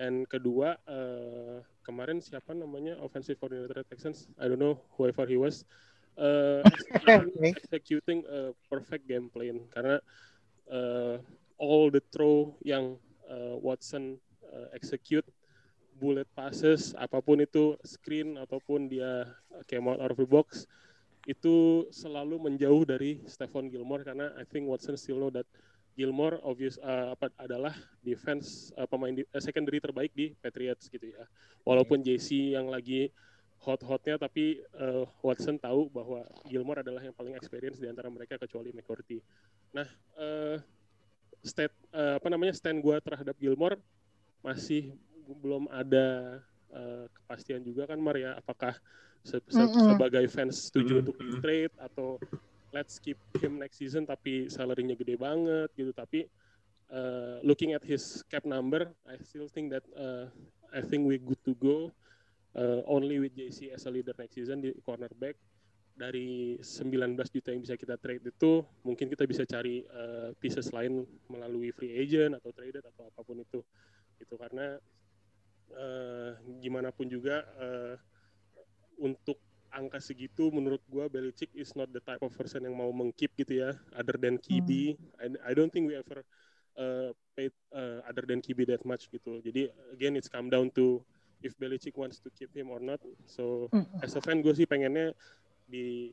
and 0.00 0.24
kedua 0.26 0.80
uh, 0.88 1.60
kemarin 1.84 2.24
siapa 2.24 2.56
namanya 2.56 2.96
offensive 3.04 3.36
coordinator 3.36 3.84
Texans 3.84 4.32
I 4.40 4.48
don't 4.48 4.58
know 4.58 4.80
whoever 4.96 5.28
he 5.28 5.36
was 5.36 5.68
uh, 6.18 6.62
executing 7.42 8.24
a 8.26 8.56
perfect 8.66 9.06
game 9.06 9.30
plan. 9.30 9.60
Karena 9.70 10.02
uh, 10.70 11.18
all 11.60 11.92
the 11.92 12.02
throw 12.10 12.56
yang 12.64 12.96
uh, 13.28 13.54
Watson 13.60 14.16
uh, 14.46 14.72
execute 14.72 15.26
bullet 16.00 16.26
passes 16.32 16.96
apa 16.96 17.20
pun 17.20 17.44
itu 17.44 17.76
screen 17.84 18.40
ataupun 18.40 18.88
dia 18.88 19.28
came 19.68 19.84
out 19.84 20.00
of 20.00 20.16
the 20.16 20.24
box 20.24 20.64
itu 21.28 21.84
selalu 21.92 22.40
menjauh 22.40 22.88
dari 22.88 23.20
Stephon 23.28 23.68
Gilmore. 23.68 24.00
Karena 24.02 24.32
I 24.40 24.48
think 24.48 24.64
Watson 24.64 24.96
still 24.96 25.20
know 25.20 25.32
that 25.36 25.44
Gilmore 25.98 26.40
obvious 26.40 26.80
uh, 26.80 27.12
apa 27.12 27.28
adalah 27.36 27.76
defense 28.00 28.72
uh, 28.80 28.88
pemain 28.88 29.12
di, 29.12 29.22
uh, 29.28 29.42
secondary 29.42 29.84
terbaik 29.84 30.16
di 30.16 30.32
Patriots 30.40 30.88
gitu 30.88 31.12
ya. 31.12 31.28
Walaupun 31.68 32.00
JC 32.00 32.56
yang 32.56 32.72
lagi 32.72 33.12
hot-hotnya 33.60 34.16
tapi 34.16 34.64
uh, 34.80 35.04
Watson 35.20 35.60
tahu 35.60 35.92
bahwa 35.92 36.24
Gilmore 36.48 36.80
adalah 36.80 37.04
yang 37.04 37.12
paling 37.12 37.36
experience 37.36 37.76
di 37.76 37.86
antara 37.92 38.08
mereka 38.08 38.40
kecuali 38.40 38.72
McCourty. 38.72 39.20
Nah, 39.76 39.84
uh, 40.16 40.56
state 41.44 41.72
uh, 41.92 42.16
apa 42.16 42.28
namanya 42.32 42.56
stand 42.56 42.80
gue 42.80 42.96
terhadap 43.04 43.36
Gilmore 43.36 43.76
masih 44.40 44.96
belum 45.44 45.68
ada 45.68 46.40
uh, 46.72 47.04
kepastian 47.12 47.60
juga 47.60 47.84
kan 47.84 48.00
Maria 48.00 48.36
apakah 48.40 48.72
se 49.20 49.36
se 49.52 49.62
sebagai 49.76 50.24
fans 50.32 50.72
setuju 50.72 51.04
untuk 51.04 51.20
di 51.20 51.36
trade 51.44 51.74
atau 51.76 52.16
let's 52.72 52.96
keep 52.96 53.20
him 53.36 53.60
next 53.60 53.76
season 53.76 54.08
tapi 54.08 54.48
salary-nya 54.48 54.96
gede 54.96 55.20
banget 55.20 55.68
gitu? 55.76 55.92
Tapi 55.92 56.24
uh, 56.88 57.44
looking 57.44 57.76
at 57.76 57.84
his 57.84 58.24
cap 58.32 58.48
number 58.48 58.88
I 59.04 59.20
still 59.20 59.52
think 59.52 59.76
that 59.76 59.84
uh, 59.92 60.32
I 60.72 60.80
think 60.80 61.04
we 61.04 61.20
good 61.20 61.40
to 61.44 61.52
go 61.60 61.92
uh, 62.56 62.80
only 62.86 63.20
with 63.20 63.34
JC 63.36 63.70
as 63.74 63.86
a 63.86 63.90
leader 63.92 64.14
next 64.16 64.34
season 64.34 64.62
di 64.64 64.74
cornerback. 64.82 65.36
Dari 65.90 66.56
19 66.56 67.12
juta 67.28 67.52
yang 67.52 67.60
bisa 67.60 67.76
kita 67.76 68.00
trade 68.00 68.24
itu 68.32 68.64
mungkin 68.88 69.12
kita 69.12 69.28
bisa 69.28 69.44
cari 69.44 69.84
uh, 69.84 70.32
pieces 70.40 70.72
lain 70.72 71.04
melalui 71.28 71.76
free 71.76 71.92
agent 71.92 72.40
atau 72.40 72.56
traded 72.56 72.80
atau 72.80 73.04
apa 73.04 73.20
pun 73.20 73.36
itu. 73.44 73.60
Itu 74.16 74.40
karena 74.40 74.80
uh, 75.76 76.30
gimana 76.62 76.88
pun 76.88 77.04
juga 77.04 77.44
uh, 77.60 77.94
untuk 78.96 79.36
angka 79.70 80.02
segitu 80.02 80.50
menurut 80.50 80.82
gua 80.90 81.06
Belichick 81.06 81.52
is 81.54 81.76
not 81.78 81.92
the 81.94 82.02
type 82.02 82.20
of 82.24 82.34
person 82.34 82.66
yang 82.66 82.74
mau 82.74 82.90
mengkeep 82.90 83.30
gitu 83.38 83.62
ya 83.62 83.70
other 83.94 84.18
than 84.18 84.34
QB 84.40 84.98
Hmm. 84.98 85.36
I, 85.46 85.50
I 85.50 85.52
don't 85.54 85.70
think 85.70 85.86
we 85.86 85.94
ever 85.94 86.26
uh, 86.74 87.14
paid 87.38 87.54
uh, 87.70 88.02
other 88.08 88.26
than 88.26 88.42
QB 88.42 88.66
that 88.72 88.82
much 88.82 89.06
gitu. 89.12 89.38
Jadi 89.40 89.70
again 89.94 90.18
it's 90.18 90.28
come 90.28 90.50
down 90.50 90.74
to 90.74 91.04
if 91.40 91.56
Belichick 91.56 91.96
wants 91.96 92.20
to 92.20 92.28
keep 92.32 92.52
him 92.52 92.68
or 92.70 92.80
not 92.80 93.00
so 93.26 93.68
Mm. 93.72 93.86
as 94.04 94.16
a 94.16 94.22
fan 94.22 94.40
gue 94.44 94.52
sih 94.52 94.64
pengennya 94.64 95.12
di 95.66 96.12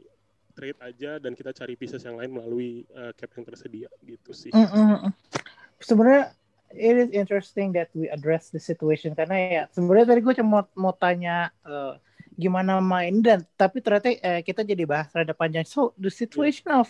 trade 0.58 0.80
aja 0.82 1.22
dan 1.22 1.38
kita 1.38 1.54
cari 1.54 1.78
pieces 1.78 2.02
yang 2.02 2.18
lain 2.18 2.34
melalui 2.34 2.82
uh, 2.98 3.14
cap 3.14 3.30
yang 3.38 3.46
tersedia 3.46 3.90
gitu 4.02 4.32
sih 4.34 4.50
Mm, 4.54 4.68
mm. 4.68 5.12
Sebenarnya 5.78 6.34
it 6.74 6.96
is 6.98 7.10
interesting 7.14 7.72
that 7.72 7.88
we 7.94 8.10
address 8.10 8.50
the 8.50 8.60
situation 8.60 9.14
karena 9.14 9.36
ya 9.38 9.64
sebenarnya 9.72 10.06
tadi 10.10 10.20
gue 10.26 10.36
cuma 10.42 10.66
mau 10.74 10.92
tanya 10.92 11.54
eh, 11.64 11.96
gimana 12.38 12.82
main 12.82 13.22
dan 13.22 13.46
tapi 13.58 13.82
ternyata 13.82 14.14
eh, 14.14 14.42
kita 14.42 14.66
jadi 14.66 14.84
bahas 14.84 15.10
rada 15.14 15.34
panjang. 15.38 15.66
So 15.66 15.94
the 16.02 16.10
situation 16.10 16.70
of 16.74 16.90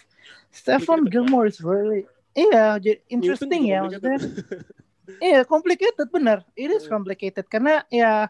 Stephen 0.51 1.07
Gilmore 1.07 1.47
is 1.51 1.59
really 1.59 2.07
iya 2.33 2.79
Newton 2.79 3.03
interesting 3.11 3.67
ya 3.67 3.83
maksudnya. 3.83 4.17
Iya 5.17 5.47
complicated 5.47 6.07
bener. 6.11 6.43
It 6.53 6.69
is 6.69 6.83
Hmm. 6.85 6.99
complicated 6.99 7.47
karena 7.47 7.87
ya 7.87 8.27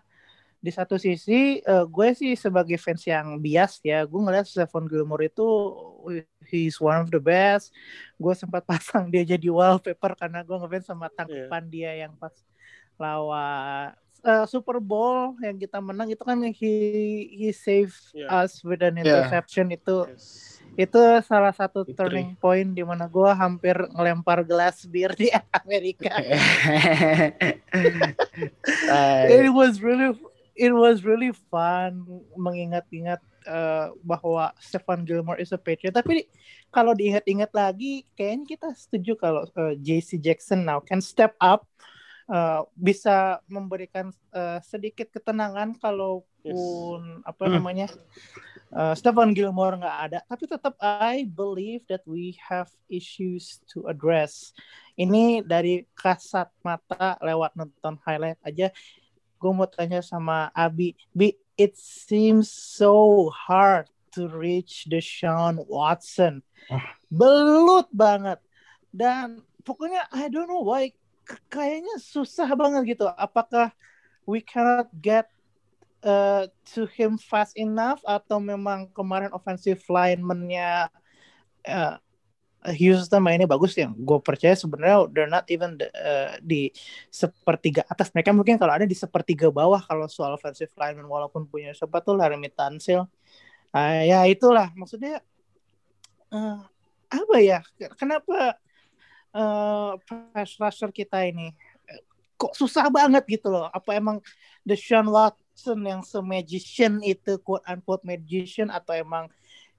di 0.58 0.74
satu 0.74 0.98
sisi 0.98 1.62
eh, 1.62 1.86
gue 1.86 2.08
sih 2.18 2.34
sebagai 2.34 2.82
fans 2.82 3.06
yang 3.06 3.38
bias 3.38 3.78
ya 3.86 4.02
gue 4.04 4.18
ngeliat 4.18 4.50
Stephen 4.50 4.90
Gilmore 4.90 5.30
itu 5.30 5.46
he's 6.50 6.82
one 6.82 6.98
of 6.98 7.14
the 7.14 7.22
best 7.22 7.70
gue 8.18 8.34
sempat 8.34 8.66
pasang 8.70 9.06
dia 9.08 9.22
jadi 9.22 9.48
wallpaper 9.54 10.18
karena 10.18 10.42
gue 10.42 10.58
ngefans 10.58 10.90
sama 10.90 11.14
tangkapan 11.14 11.64
dia 11.70 11.92
yang 12.02 12.18
pas 12.18 12.34
lawan 12.98 13.94
eh, 14.26 14.46
Super 14.50 14.82
Bowl 14.82 15.38
yang 15.46 15.62
kita 15.62 15.78
menang 15.78 16.10
itu 16.10 16.26
kan 16.26 16.42
he 16.50 16.74
he 17.32 17.50
save 17.54 17.94
Yeah. 18.12 18.44
us 18.44 18.66
with 18.66 18.82
an 18.82 18.98
Yeah. 18.98 19.06
interception 19.06 19.70
itu 19.70 20.10
Yes. 20.10 20.57
Itu 20.78 21.02
salah 21.26 21.50
satu 21.50 21.82
Victory. 21.82 21.98
turning 21.98 22.30
point 22.38 22.70
di 22.70 22.86
mana 22.86 23.10
gue 23.10 23.32
hampir 23.34 23.74
ngelempar 23.98 24.46
gelas 24.46 24.86
bir 24.86 25.10
di 25.18 25.34
Amerika 25.66 26.14
it 29.42 29.50
was 29.50 29.82
really 29.82 30.14
it 30.58 30.74
was 30.74 31.06
really 31.06 31.32
fun 31.54 32.06
mengingat-ingat 32.34 33.22
eh, 33.46 33.88
bahwa 34.02 34.52
Stefan 34.58 35.06
Gilmore 35.06 35.40
is 35.40 35.54
a 35.54 35.60
Patriot. 35.62 35.94
Tapi 35.94 36.26
kalau 36.74 36.98
diingat-ingat 36.98 37.54
lagi, 37.54 38.04
kayaknya 38.18 38.58
kita 38.58 38.70
setuju 38.74 39.14
kalau 39.16 39.46
eh, 39.46 39.78
JC 39.80 40.18
Jackson 40.18 40.66
now 40.66 40.82
can 40.82 41.00
step 41.00 41.38
up, 41.38 41.64
eh, 42.28 42.62
bisa 42.74 43.40
memberikan 43.48 44.10
eh, 44.34 44.60
sedikit 44.66 45.14
ketenangan 45.14 45.78
kalaupun 45.78 47.22
apa 47.24 47.44
Hmm. 47.48 47.64
Namanya 48.72 48.92
eh, 48.92 48.96
Stefan 49.00 49.32
Gilmore 49.32 49.80
nggak 49.80 49.98
ada. 50.10 50.20
Tapi 50.28 50.44
tetap 50.48 50.74
I 50.84 51.24
believe 51.28 51.88
that 51.88 52.04
we 52.04 52.36
have 52.44 52.68
issues 52.92 53.64
to 53.72 53.88
address. 53.88 54.52
Ini 54.98 55.46
dari 55.46 55.86
kasat 55.94 56.50
mata 56.66 57.16
lewat 57.22 57.54
nonton 57.54 57.96
highlight 58.02 58.42
aja 58.42 58.74
gue 59.38 59.52
mau 59.54 59.70
tanya 59.70 60.02
sama 60.02 60.50
Abi, 60.52 60.98
Bi, 61.14 61.38
it 61.56 61.78
seems 61.78 62.50
so 62.50 63.30
hard 63.30 63.86
to 64.14 64.26
reach 64.26 64.90
Deshaun 64.90 65.62
Watson. 65.70 66.42
Ah. 66.74 66.98
Belut 67.08 67.86
banget. 67.94 68.42
Dan 68.90 69.46
pokoknya 69.62 70.10
I 70.10 70.28
don't 70.34 70.50
know 70.50 70.66
why 70.66 70.90
kayaknya 71.54 72.02
susah 72.02 72.50
banget 72.58 72.98
gitu. 72.98 73.06
Apakah 73.14 73.70
we 74.26 74.42
cannot 74.42 74.90
get 74.98 75.30
uh, 76.08 76.48
to 76.72 76.88
him 76.88 77.20
fast 77.20 77.60
enough 77.60 78.00
atau 78.08 78.40
memang 78.40 78.88
kemarin 78.96 79.30
offensive 79.36 79.84
lineman-nya 79.92 80.88
uh, 81.68 82.00
Houston 82.68 83.24
mainnya 83.24 83.48
bagus 83.48 83.78
yang 83.80 83.96
gue 83.96 84.20
percaya 84.20 84.52
sebenarnya 84.58 85.08
they're 85.14 85.30
not 85.32 85.48
even 85.48 85.78
the- 85.80 85.94
uh, 85.94 86.36
di 86.44 86.74
sepertiga 87.08 87.86
atas. 87.88 88.12
Mereka 88.12 88.34
mungkin 88.36 88.60
kalau 88.60 88.76
ada 88.76 88.84
di 88.84 88.98
sepertiga 88.98 89.48
bawah 89.48 89.80
kalau 89.84 90.10
soal 90.12 90.36
offensive 90.36 90.72
lineman 90.76 91.08
walaupun 91.08 91.48
punya 91.48 91.72
siapa 91.72 92.04
tuh 92.04 92.18
Laramie 92.18 92.52
Tunsil. 92.52 93.08
Ah, 93.72 94.04
ya 94.04 94.26
itulah. 94.28 94.74
Maksudnya 94.76 95.22
eh, 96.34 96.60
apa 97.08 97.36
ya? 97.40 97.64
Kenapa 97.96 98.58
eh 99.38 99.92
pass 100.08 100.58
rusher 100.58 100.90
kita 100.90 101.24
ini 101.24 101.54
eh, 101.88 102.02
kok 102.36 102.58
susah 102.58 102.90
banget 102.92 103.24
gitu 103.28 103.48
loh? 103.54 103.70
Apa 103.72 103.96
emang 103.96 104.20
Deshaun 104.66 105.08
Watson 105.58 105.82
yang 105.90 106.06
se-magician 106.06 107.02
itu 107.02 107.42
quote 107.42 107.66
unquote 107.66 108.06
magician 108.06 108.70
atau 108.70 108.94
emang 108.94 109.26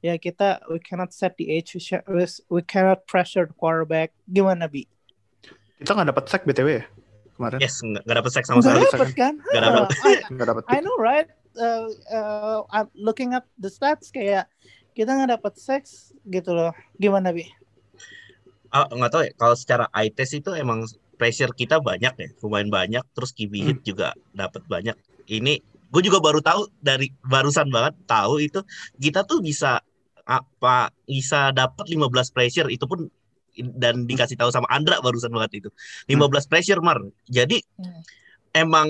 ya 0.02 0.18
kita 0.18 0.58
we 0.66 0.82
cannot 0.82 1.14
set 1.14 1.38
the 1.38 1.46
age 1.46 1.78
we, 1.78 1.82
sh- 1.82 2.02
we 2.50 2.58
cannot 2.66 3.06
pressure 3.06 3.46
the 3.46 3.54
quarterback 3.54 4.10
gimana 4.26 4.66
bi 4.66 4.90
Kita 5.78 5.94
nggak 5.94 6.10
dapat 6.10 6.24
sack 6.26 6.42
BTW 6.42 6.82
ya 6.82 6.84
kemarin. 7.38 7.62
Yes, 7.62 7.78
nggak 7.78 8.02
dapet 8.02 8.30
seks 8.34 8.50
sama 8.50 8.58
sekali. 8.58 8.82
dapet 8.90 9.14
kan 9.14 9.34
Nggak 10.34 10.46
dapat. 10.50 10.62
I 10.74 10.82
know 10.82 10.98
right 10.98 11.30
uh, 11.54 11.86
uh, 12.10 12.58
I'm 12.74 12.90
looking 12.98 13.38
at 13.38 13.46
the 13.54 13.70
stats 13.70 14.10
kayak 14.10 14.50
kita 14.98 15.14
nggak 15.14 15.38
dapat 15.38 15.54
seks 15.62 16.10
gitu 16.26 16.58
loh 16.58 16.74
gimana 16.98 17.30
bi 17.30 17.46
Ah, 18.68 18.84
nggak 18.84 19.08
tahu 19.14 19.22
ya. 19.24 19.32
Kalau 19.32 19.54
secara 19.56 19.84
eye 19.96 20.10
test 20.12 20.34
itu 20.36 20.52
emang 20.52 20.84
pressure 21.16 21.54
kita 21.56 21.80
banyak 21.80 22.12
ya, 22.20 22.28
lumayan 22.44 22.68
banyak. 22.68 23.00
Terus 23.16 23.32
QB 23.32 23.52
hit 23.64 23.78
juga 23.80 24.12
dapat 24.36 24.60
banyak. 24.68 24.92
Ini 25.28 25.54
gue 25.88 26.02
juga 26.04 26.20
baru 26.20 26.40
tahu 26.44 26.68
dari 26.80 27.08
barusan 27.24 27.68
banget 27.72 27.96
tahu 28.04 28.44
itu 28.44 28.60
kita 29.00 29.24
tuh 29.24 29.40
bisa 29.40 29.80
apa 30.28 30.92
bisa 31.08 31.48
dapat 31.56 31.88
15 31.88 32.28
pressure 32.28 32.68
itu 32.68 32.84
pun 32.84 33.08
dan 33.56 34.04
dikasih 34.04 34.36
tahu 34.36 34.52
sama 34.52 34.68
Andra 34.68 35.00
barusan 35.00 35.32
banget 35.32 35.64
itu 35.64 35.68
15 36.06 36.44
pressure 36.44 36.84
mar 36.84 37.00
jadi 37.26 37.64
Hmm. 37.80 38.02
emang 38.52 38.88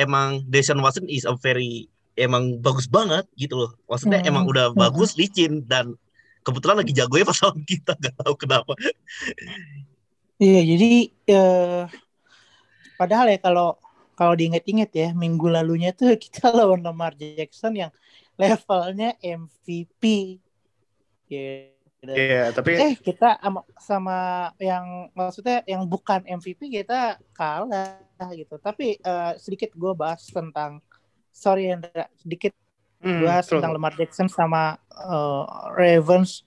emang 0.00 0.46
Deshaun 0.48 0.80
Watson 0.80 1.04
is 1.10 1.28
a 1.28 1.36
very 1.36 1.90
emang 2.16 2.56
bagus 2.64 2.88
banget 2.88 3.28
gitu 3.36 3.60
loh 3.60 3.70
maksudnya 3.84 4.24
Hmm. 4.24 4.30
emang 4.32 4.44
udah 4.48 4.72
Hmm. 4.72 4.80
bagus 4.80 5.20
licin 5.20 5.66
dan 5.68 5.92
kebetulan 6.40 6.80
lagi 6.80 6.96
jagonya 6.96 7.28
pas 7.28 7.38
lawan 7.44 7.60
kita 7.68 7.92
nggak 8.00 8.14
tahu 8.16 8.34
kenapa 8.40 8.72
Iya, 10.40 10.60
jadi 10.64 10.88
eh, 11.28 11.82
padahal 12.96 13.26
ya 13.28 13.38
kalau 13.44 13.76
kalau 14.20 14.36
diinget-inget 14.36 14.92
ya 14.92 15.08
minggu 15.16 15.48
lalunya 15.48 15.96
tuh 15.96 16.12
kita 16.20 16.52
lawan 16.52 16.84
Lamar 16.84 17.16
Jackson 17.16 17.72
yang 17.72 17.88
levelnya 18.36 19.16
MVP. 19.24 20.36
Gitu. 21.24 21.72
Iya, 22.04 22.52
tapi 22.52 22.76
Eh 22.76 22.94
kita 23.00 23.40
sama, 23.40 23.60
sama 23.80 24.18
yang 24.60 25.08
maksudnya 25.16 25.64
yang 25.64 25.88
bukan 25.88 26.20
MVP 26.28 26.68
kita 26.68 27.16
kalah 27.32 27.96
gitu. 28.36 28.60
Tapi 28.60 29.00
eh, 29.00 29.32
sedikit 29.40 29.72
gue 29.72 29.92
bahas 29.96 30.28
tentang 30.28 30.84
sorry 31.32 31.72
Andra, 31.72 32.04
sedikit 32.20 32.52
hmm, 33.00 33.24
bahas 33.24 33.48
terus. 33.48 33.56
tentang 33.56 33.72
Lamar 33.72 33.96
Jackson 33.96 34.28
sama 34.28 34.76
eh, 34.92 35.42
Ravens 35.80 36.44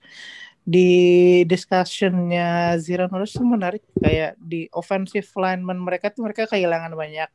di 0.62 1.42
discussionnya 1.44 2.78
Zira 2.80 3.04
itu 3.04 3.44
menarik 3.44 3.84
kayak 4.00 4.40
di 4.40 4.64
offensive 4.72 5.28
lineman 5.36 5.76
mereka 5.76 6.08
tuh 6.08 6.24
mereka 6.24 6.48
kehilangan 6.48 6.96
banyak 6.96 7.28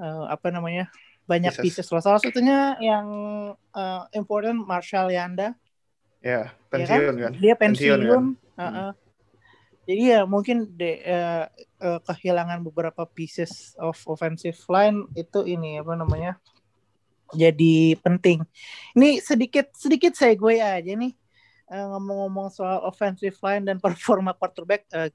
eh, 0.00 0.24
apa 0.32 0.48
namanya 0.48 0.88
banyak 1.28 1.52
Pieces. 1.54 1.84
pieces 1.84 1.86
loh 1.92 2.02
salah 2.02 2.18
satunya 2.18 2.74
yang 2.82 3.06
eh, 3.54 4.02
important 4.16 4.64
Marshall 4.64 5.12
Yanda 5.12 5.54
Ya, 6.20 6.52
ya 6.52 6.52
pensiun 6.68 7.16
kan. 7.16 7.32
dia 7.32 7.54
Pensiun, 7.56 8.00
pensiun, 8.00 8.00
kan? 8.04 8.24
Heeh. 8.60 8.90
jadi 9.88 10.02
ya 10.04 10.20
mungkin 10.28 10.68
de, 10.76 11.00
eh, 11.00 11.44
eh, 11.80 12.00
kehilangan 12.04 12.60
beberapa 12.60 13.08
pieces 13.08 13.72
of 13.80 13.96
offensive 14.04 14.58
line 14.68 15.08
itu 15.16 15.40
ini 15.48 15.80
apa 15.80 15.96
namanya 15.96 16.36
jadi 17.32 17.94
penting 18.02 18.44
ini 18.92 19.22
sedikit 19.22 19.72
sedikit 19.72 20.12
segue 20.12 20.60
aja 20.60 20.92
nih 20.92 21.14
ngomong-ngomong 21.70 22.50
soal 22.50 22.82
offensive 22.84 23.38
line 23.40 23.62
dan 23.64 23.78
performa 23.84 24.36
quarterback 24.36 24.84
eh, 24.92 25.08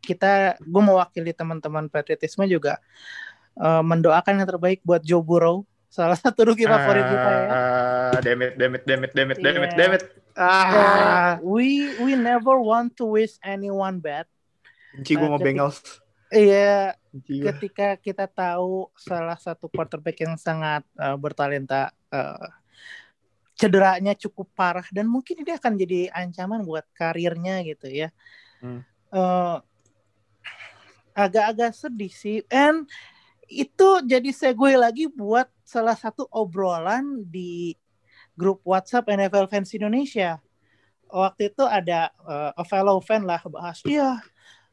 kita 0.00 0.56
gue 0.56 0.82
mewakili 0.82 1.36
teman-teman 1.36 1.90
patriotisme 1.92 2.48
juga 2.48 2.80
eh, 3.56 3.82
mendoakan 3.82 4.38
yang 4.38 4.48
terbaik 4.48 4.80
buat 4.82 5.00
Joe 5.00 5.20
Burrow 5.20 5.62
salah 5.86 6.14
satu 6.14 6.46
rookie 6.46 6.64
favorit 6.64 7.02
kita 7.02 7.30
ya 7.34 7.48
Ah, 7.50 8.14
damn 8.22 8.40
it, 8.40 8.54
damn 8.54 8.72
it, 8.72 8.82
damn 8.84 9.02
it, 9.02 9.10
damn 9.10 9.30
it, 9.30 9.38
damn 9.38 9.58
it, 9.58 9.66
Iya. 9.66 9.76
damn 9.76 9.94
it. 9.94 10.04
Ah, 10.32 10.62
Uh, 10.62 11.30
we 11.42 11.66
we 11.98 12.14
never 12.14 12.54
want 12.56 12.94
to 12.94 13.04
wish 13.04 13.34
anyone 13.42 13.98
bad. 13.98 14.24
benci 14.90 15.14
gue 15.14 15.22
mau 15.22 15.34
ketik- 15.34 15.46
Bengals. 15.50 15.78
Iya, 16.30 16.94
ketika 17.26 17.98
kita 17.98 18.26
tahu 18.26 18.86
salah 18.94 19.34
satu 19.34 19.66
quarterback 19.66 20.14
yang 20.16 20.34
sangat 20.34 20.86
uh, 20.94 21.14
bertalenta 21.14 21.90
uh, 22.08 22.46
cederanya 23.52 24.14
cukup 24.14 24.46
parah 24.54 24.86
dan 24.88 25.04
mungkin 25.04 25.42
ini 25.42 25.50
akan 25.50 25.74
jadi 25.74 26.06
ancaman 26.08 26.62
buat 26.62 26.86
karirnya 26.94 27.66
gitu 27.66 27.90
ya. 27.90 28.14
Hmm. 28.62 28.86
Uh, 29.10 29.58
agak-agak 31.12 31.74
sedih 31.74 32.12
sih. 32.12 32.38
And 32.46 32.86
itu 33.50 33.88
jadi 34.06 34.30
segue 34.30 34.78
lagi 34.78 35.10
buat 35.10 35.50
salah 35.66 35.98
satu 35.98 36.30
obrolan 36.30 37.26
di 37.26 37.74
grup 38.38 38.62
WhatsApp 38.62 39.10
NFL 39.10 39.50
fans 39.50 39.74
Indonesia. 39.74 40.38
Waktu 41.10 41.50
itu 41.50 41.66
ada 41.66 42.14
uh, 42.22 42.54
a 42.54 42.62
fellow 42.62 43.02
fan 43.02 43.26
lah 43.26 43.42
bahas, 43.50 43.82
iya 43.82 44.22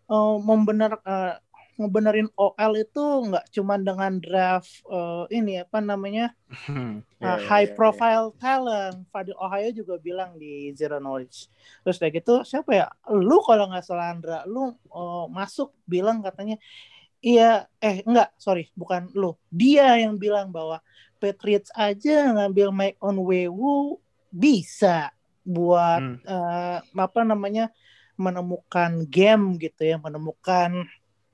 uh, 0.06 0.38
membenar 0.38 1.02
uh, 1.04 1.36
ngebenerin 1.78 2.30
OL 2.34 2.74
itu 2.74 3.06
nggak 3.30 3.54
cuma 3.54 3.78
dengan 3.78 4.18
draft 4.18 4.82
uh, 4.90 5.30
ini 5.30 5.62
apa 5.62 5.78
namanya 5.78 6.34
Hmm, 6.48 7.04
uh, 7.20 7.22
ya, 7.22 7.36
ya, 7.38 7.44
high 7.44 7.68
ya. 7.68 7.76
profile 7.76 8.32
talent. 8.40 9.04
Fadil 9.12 9.36
Ohio 9.36 9.70
juga 9.76 10.00
bilang 10.00 10.40
di 10.40 10.72
Zero 10.72 10.96
Knowledge. 10.96 11.52
Terus 11.84 12.00
kayak 12.00 12.24
gitu 12.24 12.48
siapa 12.48 12.72
ya? 12.72 12.88
Lu 13.12 13.44
kalau 13.44 13.68
nggak 13.68 13.84
salah 13.84 14.16
Andra, 14.16 14.48
lu 14.48 14.72
uh, 14.88 15.28
masuk 15.28 15.76
bilang 15.84 16.24
katanya 16.24 16.56
iya 17.28 17.52
eh 17.84 18.00
enggak 18.08 18.32
sorry 18.40 18.72
bukan 18.72 19.12
lu 19.12 19.36
dia 19.52 20.00
yang 20.00 20.16
bilang 20.16 20.48
bahwa 20.48 20.80
Patriots 21.20 21.68
aja 21.76 22.32
ngambil 22.32 22.72
Mike 22.72 23.00
on 23.04 23.20
Wewu 23.20 24.00
bisa 24.32 25.12
buat 25.44 26.00
Hmm. 26.00 26.20
uh, 26.24 26.80
apa 26.80 27.22
namanya 27.24 27.68
menemukan 28.16 29.04
game 29.08 29.60
gitu 29.60 29.84
ya 29.84 30.00
menemukan 30.00 30.88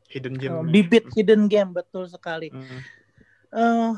Hidden 0.09 0.35
uh, 0.35 0.39
gem. 0.39 0.65
bibit 0.69 1.05
hidden 1.13 1.45
game 1.45 1.71
betul 1.71 2.09
sekali 2.09 2.49
Hmm. 2.49 2.79
eh 3.53 3.91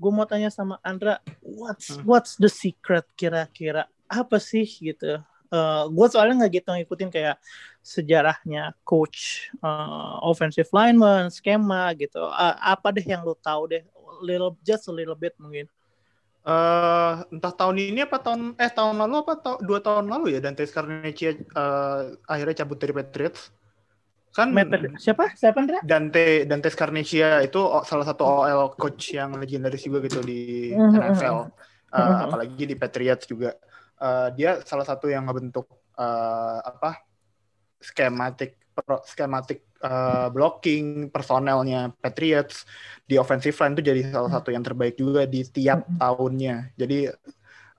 gue 0.00 0.08
mau 0.08 0.24
tanya 0.24 0.48
sama 0.48 0.80
Andra, 0.80 1.20
what's 1.44 1.92
Hmm. 1.92 2.08
what's 2.08 2.32
the 2.40 2.48
secret 2.48 3.04
kira-kira 3.12 3.84
apa 4.08 4.40
sih 4.40 4.64
gitu? 4.64 5.20
Eh 5.50 5.84
gue 5.90 6.06
soalnya 6.06 6.34
nggak 6.46 6.52
gitu 6.62 6.68
ngikutin 6.70 7.10
kayak 7.10 7.36
sejarahnya 7.82 8.72
coach, 8.86 9.50
eh, 9.58 10.14
offensive 10.22 10.70
lineman, 10.70 11.26
skema 11.28 11.90
gitu. 11.98 12.22
Eh, 12.22 12.54
apa 12.60 12.94
deh 12.94 13.02
yang 13.02 13.26
lu 13.26 13.34
tahu 13.34 13.66
deh? 13.70 13.82
Little 14.22 14.54
just 14.62 14.86
a 14.86 14.92
little 14.94 15.16
bit 15.18 15.34
mungkin. 15.42 15.66
Eh, 16.40 17.12
entah 17.36 17.52
tahun 17.52 17.76
ini 17.92 18.00
apa 18.08 18.16
tahun 18.16 18.56
eh 18.56 18.72
tahun 18.72 18.96
lalu 18.96 19.14
apa 19.20 19.32
ta- 19.36 19.60
dua 19.60 19.76
tahun 19.84 20.08
lalu 20.08 20.32
ya 20.32 20.40
Dante 20.40 20.64
Scarnecchia 20.64 21.36
eh, 21.36 22.00
akhirnya 22.24 22.64
cabut 22.64 22.80
dari 22.80 22.96
Patriots 22.96 23.52
kan 24.32 24.48
Pat- 24.54 24.94
siapa? 24.96 25.24
Siapa 25.36 25.58
Andra? 25.60 25.78
Dante 25.84 26.46
Dante 26.48 26.68
Scarnecchia 26.72 27.42
itu 27.44 27.60
o- 27.60 27.84
salah 27.84 28.06
satu 28.08 28.22
OL 28.24 28.72
coach 28.78 29.12
yang 29.12 29.36
legendaris 29.36 29.82
juga 29.84 30.00
gitu 30.06 30.22
di 30.24 30.70
Mhm. 30.72 30.94
NFL 30.96 31.38
Eh, 31.90 31.98
Mhm. 31.98 32.22
apalagi 32.30 32.64
di 32.70 32.76
Patriots 32.78 33.26
juga 33.26 33.50
Eh, 34.00 34.28
dia 34.36 34.50
salah 34.64 34.86
satu 34.88 35.06
yang 35.12 35.28
ngebentuk 35.28 35.68
eh, 36.00 36.58
apa 36.64 37.04
skematik 37.80 38.56
pro- 38.76 39.04
skematik 39.04 39.58
eh, 39.82 40.28
blocking 40.34 41.08
personelnya 41.12 41.92
Patriots. 42.00 42.64
Di 43.08 43.16
offensive 43.20 43.56
line 43.60 43.74
itu 43.78 43.82
jadi 43.90 44.00
salah 44.12 44.30
satu 44.32 44.50
yang 44.54 44.64
terbaik 44.64 44.96
juga 45.00 45.24
di 45.28 45.44
tiap 45.48 45.84
tahunnya. 46.00 46.74
Jadi 46.80 47.08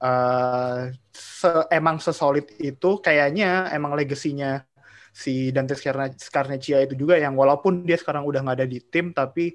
eh 0.02 0.82
se- 1.14 1.68
emang 1.70 1.98
sesolid 2.02 2.46
itu 2.58 2.90
kayaknya 3.06 3.70
emang 3.76 3.94
legasinya 3.94 4.66
si 5.14 5.52
Dante 5.54 5.76
Scarne- 5.78 6.18
Scarnecchia 6.18 6.82
itu 6.86 6.96
juga 6.98 7.20
yang 7.22 7.36
walaupun 7.38 7.84
dia 7.86 7.98
sekarang 8.00 8.24
udah 8.26 8.42
nggak 8.44 8.58
ada 8.64 8.68
di 8.70 8.80
tim 8.82 9.14
tapi 9.14 9.54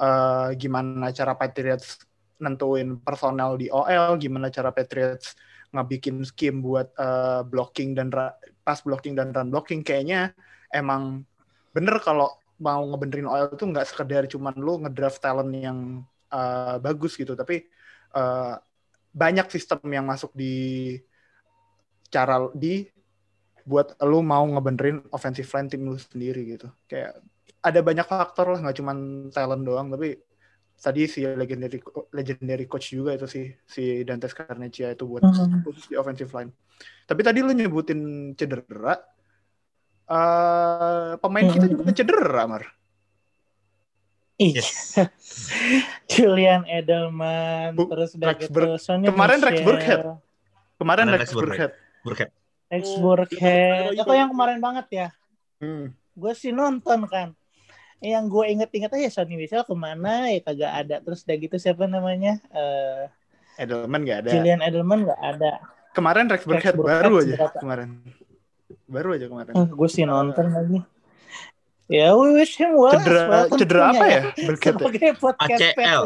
eh, 0.00 0.48
gimana 0.60 1.08
cara 1.14 1.32
Patriots 1.38 2.02
nentuin 2.36 3.00
personel 3.00 3.56
di 3.56 3.66
OL, 3.72 4.20
gimana 4.20 4.52
cara 4.52 4.68
Patriots 4.74 5.32
ngebikin 5.74 6.22
scheme 6.26 6.62
buat 6.62 6.92
eh, 6.96 7.42
blocking 7.46 7.94
dan 7.96 8.12
pas 8.62 8.78
blocking 8.82 9.14
dan 9.14 9.30
run 9.30 9.50
blocking 9.50 9.82
kayaknya 9.82 10.34
emang 10.74 11.22
bener 11.74 11.98
kalau 12.02 12.30
mau 12.56 12.82
ngebenerin 12.88 13.28
OL 13.28 13.52
itu 13.52 13.64
nggak 13.68 13.86
sekedar 13.86 14.24
cuman 14.26 14.54
lu 14.56 14.80
ngedraft 14.82 15.20
talent 15.20 15.52
yang 15.52 16.02
eh, 16.32 16.76
bagus 16.82 17.14
gitu 17.14 17.34
tapi 17.36 17.66
eh, 18.14 18.54
banyak 19.16 19.46
sistem 19.48 19.80
yang 19.88 20.04
masuk 20.04 20.32
di 20.36 20.96
cara 22.12 22.48
di 22.52 22.86
buat 23.66 23.98
lu 24.06 24.22
mau 24.22 24.46
ngebenerin 24.46 25.02
offensive 25.10 25.50
line 25.50 25.66
tim 25.66 25.82
lu 25.82 25.98
sendiri 25.98 26.54
gitu. 26.54 26.70
Kayak 26.86 27.18
ada 27.58 27.80
banyak 27.82 28.06
faktor 28.06 28.54
lah, 28.54 28.62
nggak 28.62 28.78
cuman 28.78 28.98
talent 29.34 29.66
doang, 29.66 29.90
tapi 29.90 30.22
tadi 30.76 31.08
si 31.08 31.24
legendary 31.24 31.80
legendary 32.12 32.64
coach 32.64 32.92
juga 32.92 33.16
itu 33.16 33.26
sih 33.26 33.48
si 33.64 34.04
Dante 34.04 34.28
Scarnecchia 34.28 34.92
itu 34.92 35.04
buat 35.04 35.24
Hmm. 35.24 35.64
khusus 35.64 35.88
di 35.88 35.96
offensive 35.96 36.30
line. 36.30 36.52
Tapi 37.04 37.20
tadi 37.22 37.38
lu 37.40 37.50
nyebutin 37.50 38.00
cedera, 38.34 38.94
eh 40.06 41.12
pemain 41.18 41.46
kita 41.46 41.66
juga 41.66 41.90
cedera, 41.90 42.42
Mar. 42.46 42.64
Yes. 44.36 45.00
Julian 46.12 46.68
Edelman, 46.68 47.72
Bu- 47.72 47.88
terus 47.88 48.12
udah 48.14 48.36
Rex 48.36 48.52
gitu. 48.52 48.76
Sonny 48.76 49.08
kemarin 49.08 49.40
Rex. 49.40 49.64
Burkhead. 49.64 50.00
Kemarin 50.76 51.06
Rex 51.08 51.20
Rex 51.24 51.30
Burkhead. 51.32 51.72
Burkhead. 52.04 52.30
Rex 52.68 52.84
Oh, 52.92 53.00
Burkhead. 53.00 53.96
iya, 53.96 54.02
Itu 54.04 54.12
iya. 54.12 54.20
yang 54.20 54.30
kemarin 54.30 54.58
banget 54.60 54.86
ya. 54.92 55.08
Hmm. 55.56 55.96
gue 56.12 56.32
sih 56.32 56.48
nonton 56.48 57.04
kan 57.08 57.32
yang 58.04 58.28
gue 58.28 58.44
inget-inget 58.52 58.92
aja 58.92 59.08
Sonny 59.08 59.40
Michel 59.40 59.64
ke 59.64 59.72
mana 59.72 60.28
ya 60.28 60.40
kagak 60.44 60.72
ada 60.84 60.96
terus 61.00 61.24
udah 61.24 61.36
gitu 61.40 61.56
siapa 61.56 61.88
namanya 61.88 62.38
Eh 62.52 63.08
Edelman 63.56 64.04
nggak 64.04 64.18
ada. 64.28 64.30
Julian 64.36 64.60
Edelman 64.60 65.08
nggak 65.08 65.20
ada 65.20 65.52
Kemarin 65.96 66.28
Rex 66.28 66.44
Burkhead 66.44 66.76
Burkhead 66.76 67.08
baru 67.08 67.14
aja 67.24 67.34
seberapa? 67.40 67.56
kemarin. 67.56 67.88
Baru 68.84 69.08
aja 69.16 69.26
kemarin. 69.32 69.52
gue 69.56 69.88
sih 69.88 70.04
nonton 70.04 70.46
lagi 70.52 70.78
ya 71.88 72.12
we 72.18 72.36
wish 72.36 72.58
him 72.60 72.74
well 72.76 72.92
Cedera 73.00 73.24
well 73.30 73.46
cedera 73.54 73.82
apa 73.94 74.04
tentunya 74.04 74.12
ya 74.12 74.20
Burkhead? 74.44 74.74
ya? 74.74 74.80
sebagai 74.84 75.10
podcast 75.16 75.60
ACL. 75.62 76.02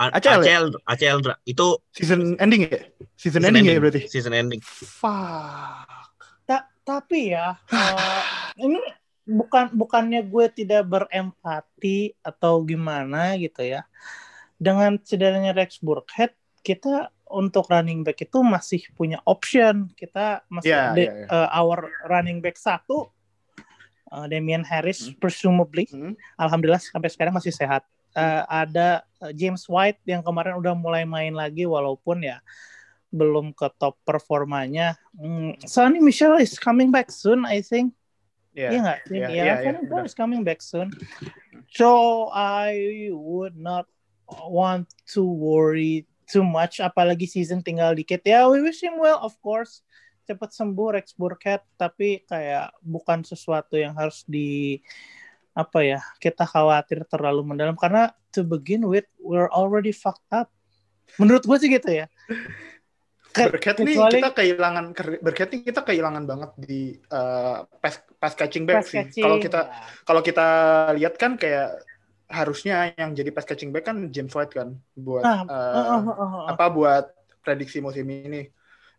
ACL 0.00 0.40
ya? 0.46 0.48
ACL, 0.48 0.64
ACL 0.88 1.18
itu 1.44 1.66
Season 1.90 2.20
ending 2.38 2.70
ya? 2.70 2.80
Season, 3.18 3.42
season 3.42 3.42
ending, 3.44 3.66
ending, 3.66 3.76
ya 3.76 3.82
berarti? 3.82 4.00
season 4.08 4.32
ending. 4.32 4.60
Fuck. 4.62 6.08
Ta- 6.46 6.70
tapi 6.80 7.34
ya 7.34 7.58
eh, 7.68 8.22
ini 8.62 8.80
bukan 9.30 9.70
bukannya 9.70 10.26
gue 10.26 10.46
tidak 10.50 10.82
berempati 10.90 12.18
atau 12.20 12.60
gimana 12.66 13.38
gitu 13.38 13.62
ya 13.62 13.86
dengan 14.58 14.98
cederanya 14.98 15.54
Rex 15.54 15.78
Burkhead 15.78 16.34
kita 16.66 17.14
untuk 17.30 17.70
running 17.70 18.02
back 18.02 18.18
itu 18.26 18.42
masih 18.42 18.82
punya 18.98 19.22
option 19.22 19.88
kita 19.94 20.42
masih 20.50 20.74
ada 20.74 20.98
iya, 20.98 21.12
iya. 21.14 21.26
eh, 21.30 21.48
our 21.54 21.86
running 22.10 22.42
back 22.42 22.58
satu 22.58 23.08
eh, 24.10 24.26
Damian 24.26 24.66
Harris 24.66 25.08
Hmm. 25.08 25.16
presumably 25.22 25.86
Hmm. 25.88 26.18
alhamdulillah 26.34 26.82
sampai 26.82 27.08
sekarang 27.08 27.32
masih 27.32 27.54
sehat 27.54 27.86
Eh, 28.10 28.42
ada 28.50 29.06
eh, 29.22 29.32
James 29.38 29.62
White 29.70 30.02
yang 30.02 30.26
kemarin 30.26 30.58
udah 30.58 30.74
mulai 30.74 31.06
main 31.06 31.30
lagi 31.30 31.62
walaupun 31.62 32.26
ya 32.26 32.42
belum 33.14 33.54
ke 33.54 33.70
top 33.78 33.98
performanya. 34.02 34.98
Hmm, 35.14 35.54
Sonny 35.62 36.02
Michel 36.02 36.38
is 36.42 36.58
coming 36.58 36.90
back 36.90 37.10
soon, 37.10 37.46
I 37.46 37.62
think. 37.62 37.94
Iya. 38.50 38.68
Iya 38.70 38.78
nggak? 38.82 38.98
iya, 39.06 39.26
iya, 39.30 39.52
Sonny 39.62 39.70
iya, 39.70 39.72
Michel 39.78 39.86
benar. 39.86 40.04
is 40.10 40.16
coming 40.16 40.42
back 40.42 40.60
soon. 40.60 40.90
So 41.70 41.88
I 42.34 43.10
would 43.14 43.54
not 43.54 43.86
want 44.26 44.90
to 45.14 45.22
worry 45.22 46.06
too 46.26 46.42
much, 46.42 46.78
apalagi 46.82 47.26
season 47.26 47.62
tinggal 47.62 47.94
dikit. 47.94 48.22
Ya, 48.26 48.46
we 48.46 48.62
wish 48.62 48.82
him 48.82 48.98
well, 48.98 49.18
of 49.22 49.34
course. 49.42 49.82
Cepat 50.26 50.54
sembuh 50.54 50.94
Rex 50.98 51.14
Burkhead, 51.18 51.62
tapi 51.74 52.22
kayak 52.26 52.70
bukan 52.82 53.26
sesuatu 53.26 53.74
yang 53.74 53.98
harus 53.98 54.22
di 54.26 54.78
apa 55.50 55.82
ya 55.82 55.98
kita 56.22 56.46
khawatir 56.46 57.02
terlalu 57.10 57.42
mendalam 57.42 57.74
karena 57.74 58.14
to 58.30 58.46
begin 58.46 58.86
with 58.86 59.02
we're 59.18 59.50
already 59.50 59.90
fucked 59.90 60.30
up. 60.30 60.46
Menurut 61.18 61.42
gue 61.42 61.58
sih 61.58 61.70
gitu 61.70 61.90
ya. 61.90 62.06
Burkhead 63.30 63.76
nih 63.86 63.96
kita 63.96 64.30
kehilangan 64.34 64.84
Burkhead 65.22 65.50
nih 65.54 65.60
kita 65.62 65.80
kehilangan 65.86 66.24
banget 66.26 66.50
di 66.58 66.98
uh, 67.14 67.62
pass 67.78 68.02
pass 68.18 68.34
catching 68.34 68.66
back 68.66 68.82
pass 68.82 68.90
sih. 68.90 69.22
Kalau 69.22 69.38
kita 69.38 69.60
kalau 70.02 70.22
kita 70.22 70.46
lihat 70.98 71.14
kan 71.14 71.38
kayak 71.38 71.86
harusnya 72.30 72.94
yang 72.94 73.14
jadi 73.14 73.30
pass 73.34 73.46
catching 73.46 73.70
back 73.74 73.86
kan 73.86 74.10
James 74.10 74.34
White 74.34 74.54
kan 74.54 74.78
buat 74.94 75.22
Ah, 75.26 75.42
uh, 75.46 75.50
uh, 75.50 76.02
uh, 76.06 76.22
uh. 76.22 76.42
apa 76.50 76.64
buat 76.70 77.04
prediksi 77.42 77.78
musim 77.78 78.06
ini. 78.10 78.50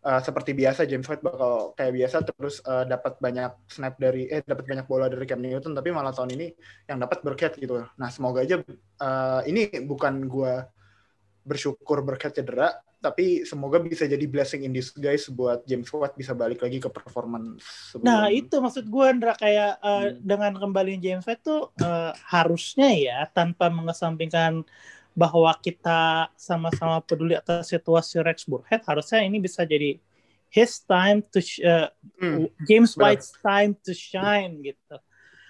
Uh, 0.02 0.18
seperti 0.18 0.50
biasa 0.50 0.82
James 0.82 1.06
White 1.06 1.22
bakal 1.22 1.78
kayak 1.78 1.94
biasa 1.94 2.26
terus 2.26 2.58
uh, 2.66 2.82
dapat 2.82 3.22
banyak 3.22 3.54
snap 3.70 3.94
dari 4.02 4.26
eh 4.26 4.42
dapat 4.42 4.66
banyak 4.66 4.86
bola 4.90 5.06
dari 5.06 5.22
Cam 5.30 5.38
Newton 5.38 5.78
tapi 5.78 5.94
malah 5.94 6.10
tahun 6.10 6.34
ini 6.34 6.50
yang 6.90 6.98
dapat 6.98 7.22
Burkhead 7.22 7.54
gitu. 7.54 7.86
Nah, 7.86 8.10
semoga 8.10 8.42
aja 8.42 8.58
uh, 8.98 9.40
ini 9.46 9.70
bukan 9.86 10.26
gua 10.26 10.66
bersyukur 11.42 12.00
Burkhead 12.00 12.34
cedera 12.34 12.70
tapi 13.02 13.42
semoga 13.42 13.82
bisa 13.82 14.06
jadi 14.06 14.22
blessing 14.30 14.62
in 14.62 14.70
disguise 14.70 15.26
buat 15.26 15.66
James 15.66 15.90
White 15.90 16.14
bisa 16.14 16.38
balik 16.38 16.62
lagi 16.62 16.78
ke 16.78 16.86
performance 16.86 17.58
sebelum 17.90 18.06
Nah 18.06 18.30
itu 18.30 18.54
maksud 18.62 18.86
gue 18.86 19.04
Andra 19.04 19.34
kayak 19.34 19.82
uh, 19.82 20.14
Hmm. 20.14 20.22
dengan 20.22 20.52
kembali 20.54 21.02
James 21.02 21.26
White 21.26 21.42
tuh 21.42 21.74
uh, 21.82 22.14
harusnya 22.30 22.94
ya 22.94 23.18
tanpa 23.34 23.66
mengesampingkan 23.74 24.62
bahwa 25.12 25.50
kita 25.58 26.30
sama-sama 26.38 27.02
peduli 27.02 27.34
atas 27.34 27.68
situasi 27.68 28.22
Rex 28.22 28.46
Burkhead 28.46 28.86
harusnya 28.86 29.20
ini 29.26 29.42
bisa 29.42 29.66
jadi 29.66 29.98
his 30.48 30.80
time 30.86 31.20
to 31.34 31.42
uh, 31.66 31.90
Hmm, 32.22 32.46
James 32.64 32.94
benar. 32.94 33.18
White's 33.18 33.34
time 33.42 33.74
to 33.82 33.92
shine 33.92 34.62
gitu. 34.62 34.96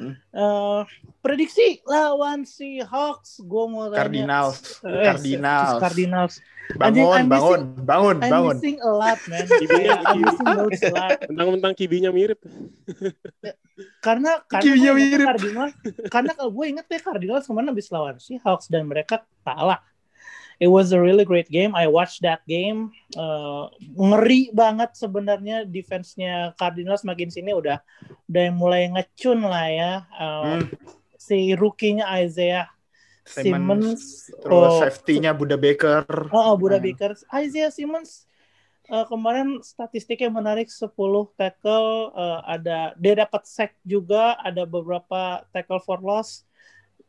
Hmm. 0.03 0.15
Eh, 0.19 0.83
prediksi 1.23 1.79
lawan 1.87 2.43
si 2.43 2.83
Hawks, 2.83 3.39
gue 3.39 3.65
mau 3.71 3.87
tanya. 3.87 4.03
Cardinals. 4.03 4.59
Eh, 4.83 5.05
Cardinals. 5.07 5.79
Cardinals. 5.79 6.35
Bangun, 6.73 7.13
I'm 7.13 7.29
bangun, 7.29 7.61
bangun, 7.85 8.17
I'm 8.23 8.33
bangun. 8.33 8.57
missing 8.57 8.79
a 8.81 8.91
lot, 8.91 9.21
man. 9.29 9.45
Kibinya, 9.61 9.99
I'm 10.09 10.21
missing 10.25 10.47
notes 10.47 10.83
a 10.83 10.91
lot. 10.95 11.19
Mentang-mentang 11.29 11.75
kibinya 11.77 12.11
mirip. 12.15 12.41
Karena 14.01 14.41
karena 14.47 14.63
Kibinya 14.63 14.93
mirip. 14.97 15.27
Cardinals, 15.27 15.75
karena 16.09 16.33
kalau 16.33 16.51
gue 16.55 16.67
inget 16.73 16.87
ya 16.89 17.01
Cardinals 17.03 17.45
kemarin 17.45 17.69
habis 17.71 17.89
lawan 17.93 18.17
si 18.23 18.41
Hawks 18.41 18.71
dan 18.73 18.89
mereka 18.89 19.27
kalah. 19.45 19.85
It 20.63 20.71
was 20.71 20.95
a 20.95 21.01
really 21.03 21.27
great 21.27 21.51
game. 21.51 21.75
I 21.75 21.91
watched 21.91 22.23
that 22.23 22.47
game. 22.47 22.95
Uh, 23.19 23.67
ngeri 23.99 24.55
banget 24.55 24.95
sebenarnya 24.95 25.67
defense-nya 25.67 26.55
Cardinals 26.55 27.03
makin 27.03 27.35
sini 27.35 27.51
udah 27.51 27.83
udah 28.31 28.47
mulai 28.55 28.87
ngecun 28.95 29.43
lah 29.43 29.67
ya. 29.67 29.93
Uh, 30.15 30.63
Hmm. 30.63 30.63
Si 31.19 31.55
rookie-nya 31.59 32.07
Isaiah 32.23 32.71
Simmons, 33.23 33.47
Simmons, 33.47 34.03
Terus 34.43 34.55
oh, 34.55 34.79
safety-nya 34.83 35.31
Buda 35.35 35.55
Baker. 35.59 36.03
Oh, 36.31 36.55
oh 36.55 36.57
Buda 36.59 36.79
Hmm. 36.79 36.87
Baker. 36.91 37.15
Isaiah 37.43 37.71
Simmons 37.75 38.27
uh, 38.91 39.07
kemarin 39.07 39.63
statistiknya 39.63 40.31
menarik 40.31 40.67
10 40.71 40.91
tackle, 41.39 42.11
uh, 42.15 42.41
ada 42.47 42.95
dia 42.99 43.15
dapat 43.19 43.43
sack 43.47 43.75
juga, 43.83 44.35
ada 44.43 44.67
beberapa 44.67 45.43
tackle 45.55 45.83
for 45.83 45.99
loss. 46.03 46.47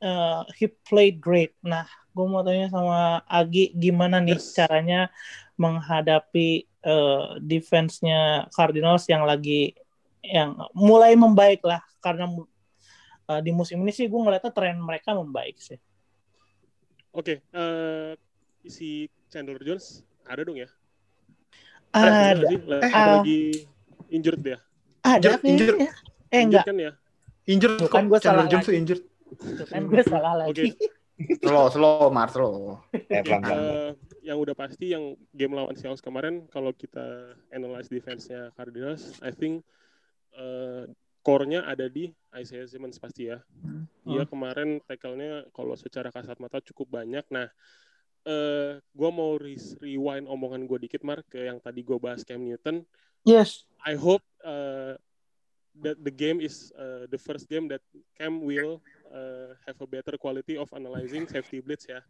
Uh, 0.03 0.43
he 0.59 0.67
played 0.67 1.23
great. 1.23 1.55
Nah, 1.63 1.87
gue 2.11 2.25
mau 2.27 2.43
tanya 2.43 2.67
sama 2.67 3.23
Agi 3.23 3.71
gimana 3.71 4.19
nih 4.19 4.35
Yes. 4.35 4.51
caranya 4.51 5.07
menghadapi 5.55 6.67
uh, 6.83 7.39
defense-nya 7.39 8.51
Cardinals 8.51 9.07
yang 9.07 9.23
lagi 9.23 9.71
yang 10.19 10.59
mulai 10.75 11.15
membaik 11.15 11.63
lah 11.63 11.79
karena 12.03 12.27
uh, 13.27 13.39
di 13.39 13.55
musim 13.55 13.79
ini 13.79 13.95
sih 13.95 14.11
gue 14.11 14.19
ngeliatnya 14.19 14.51
tren 14.51 14.75
mereka 14.75 15.15
membaik 15.15 15.55
sih. 15.55 15.79
Oke, 17.11 17.39
eh, 17.39 18.11
si 18.65 19.05
Chandler 19.29 19.61
Jones 19.61 20.03
ada 20.25 20.43
dong 20.43 20.57
ya? 20.57 20.67
Ada, 21.93 22.43
sih? 22.43 22.57
Lagi, 22.65 22.89
Ah. 22.91 23.07
lagi 23.21 23.41
injured 24.09 24.41
dia. 24.41 24.57
ada 24.99 25.15
Injured- 25.37 25.43
injured. 25.45 25.77
kayaknya. 25.77 25.91
Eh 25.93 26.39
Injured 26.41 26.43
enggak, 26.49 26.65
kan 26.65 26.77
ya? 26.79 26.91
Injured 27.45 27.77
kan 27.87 28.03
gua 28.07 28.19
Chandler 28.19 28.43
salah 28.43 28.51
Jones 28.51 28.65
tuh 28.65 28.73
injured. 28.73 29.03
Tuh 29.37 29.67
kan 29.67 29.85
gue 29.87 30.03
salah 30.05 30.33
lagi. 30.47 30.73
Slow, 31.39 31.69
slow, 31.69 32.09
Mar, 32.09 32.29
slow. 32.33 32.81
Eh. 32.89 33.21
Eh, 33.21 33.89
yang 34.25 34.41
udah 34.41 34.57
pasti 34.57 34.91
yang 34.91 35.13
game 35.29 35.53
lawan 35.53 35.77
Seahawks 35.77 36.01
kemarin 36.01 36.49
kalau 36.49 36.73
kita 36.73 37.37
analyze 37.53 37.87
defense-nya 37.87 38.49
Cardinals, 38.57 39.21
I 39.21 39.29
think 39.29 39.61
eh, 40.33 40.89
core-nya 41.21 41.63
ada 41.69 41.85
di 41.87 42.11
Isaiah 42.33 42.65
Simmons 42.65 42.97
pasti 42.97 43.29
ya. 43.29 43.39
Dia 44.03 44.25
kemarin 44.27 44.81
tackle-nya 44.83 45.47
kalau 45.53 45.77
secara 45.77 46.11
kasat 46.11 46.41
mata 46.41 46.59
cukup 46.59 46.99
banyak. 46.99 47.23
Nah, 47.31 47.47
eh 48.23 48.79
gue 48.79 49.09
mau 49.11 49.35
re- 49.35 49.77
rewind 49.83 50.27
omongan 50.27 50.63
gue 50.67 50.87
dikit 50.87 51.03
Mar 51.03 51.23
ke 51.27 51.47
yang 51.47 51.59
tadi 51.59 51.83
gue 51.83 51.95
bahas 51.99 52.25
Cam 52.27 52.41
Newton. 52.41 52.83
Yes. 53.23 53.63
I 53.83 53.95
hope 53.95 54.23
uh, 54.43 54.95
that 55.79 55.99
the 55.99 56.11
game 56.11 56.43
is 56.43 56.71
uh, 56.75 57.07
the 57.07 57.19
first 57.19 57.47
game 57.47 57.67
that 57.71 57.83
Cam 58.19 58.43
will 58.43 58.83
uh, 59.13 59.53
have 59.63 59.77
a 59.77 59.87
better 59.87 60.17
quality 60.17 60.57
of 60.57 60.67
analyzing 60.73 61.29
safety 61.29 61.61
blitz 61.61 61.85
ya. 61.85 62.01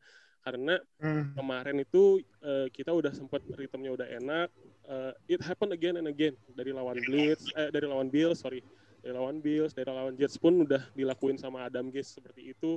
Karena 0.44 0.80
Hmm. 1.00 1.36
kemarin 1.36 1.84
itu 1.84 2.20
uh, 2.44 2.68
kita 2.72 2.92
udah 2.92 3.12
sempat 3.12 3.44
ritmenya 3.56 3.92
udah 3.96 4.08
enak. 4.08 4.48
Uh, 4.84 5.12
it 5.32 5.40
happened 5.40 5.72
again 5.72 5.96
and 5.96 6.08
again 6.12 6.36
dari 6.52 6.76
lawan 6.76 7.00
blitz, 7.08 7.48
eh, 7.56 7.72
dari 7.72 7.88
lawan 7.88 8.12
Bills, 8.12 8.44
sorry, 8.44 8.60
dari 9.00 9.16
lawan 9.16 9.40
Bills, 9.40 9.72
dari 9.72 9.88
lawan 9.88 10.16
Jets 10.20 10.36
pun 10.36 10.68
udah 10.68 10.84
dilakuin 10.92 11.40
sama 11.40 11.64
Adam 11.68 11.88
Gase 11.88 12.20
seperti 12.20 12.52
itu. 12.52 12.76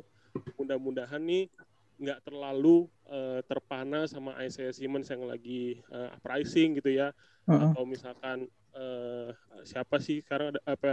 Mudah-mudahan 0.54 1.18
nih 1.18 1.50
nggak 1.96 2.28
terlalu 2.28 2.86
uh, 3.08 3.40
terpana 3.48 4.04
sama 4.06 4.36
Isaiah 4.44 4.70
Simmons 4.70 5.08
yang 5.08 5.24
lagi 5.26 5.80
uh, 5.90 6.12
pricing 6.20 6.76
gitu 6.76 6.92
ya 6.92 7.08
Heeh. 7.48 7.72
atau 7.72 7.82
misalkan 7.86 8.44
eh, 8.76 9.30
siapa 9.64 9.96
sih 9.96 10.20
sekarang 10.20 10.52
ada 10.52 10.60
apa 10.68 10.92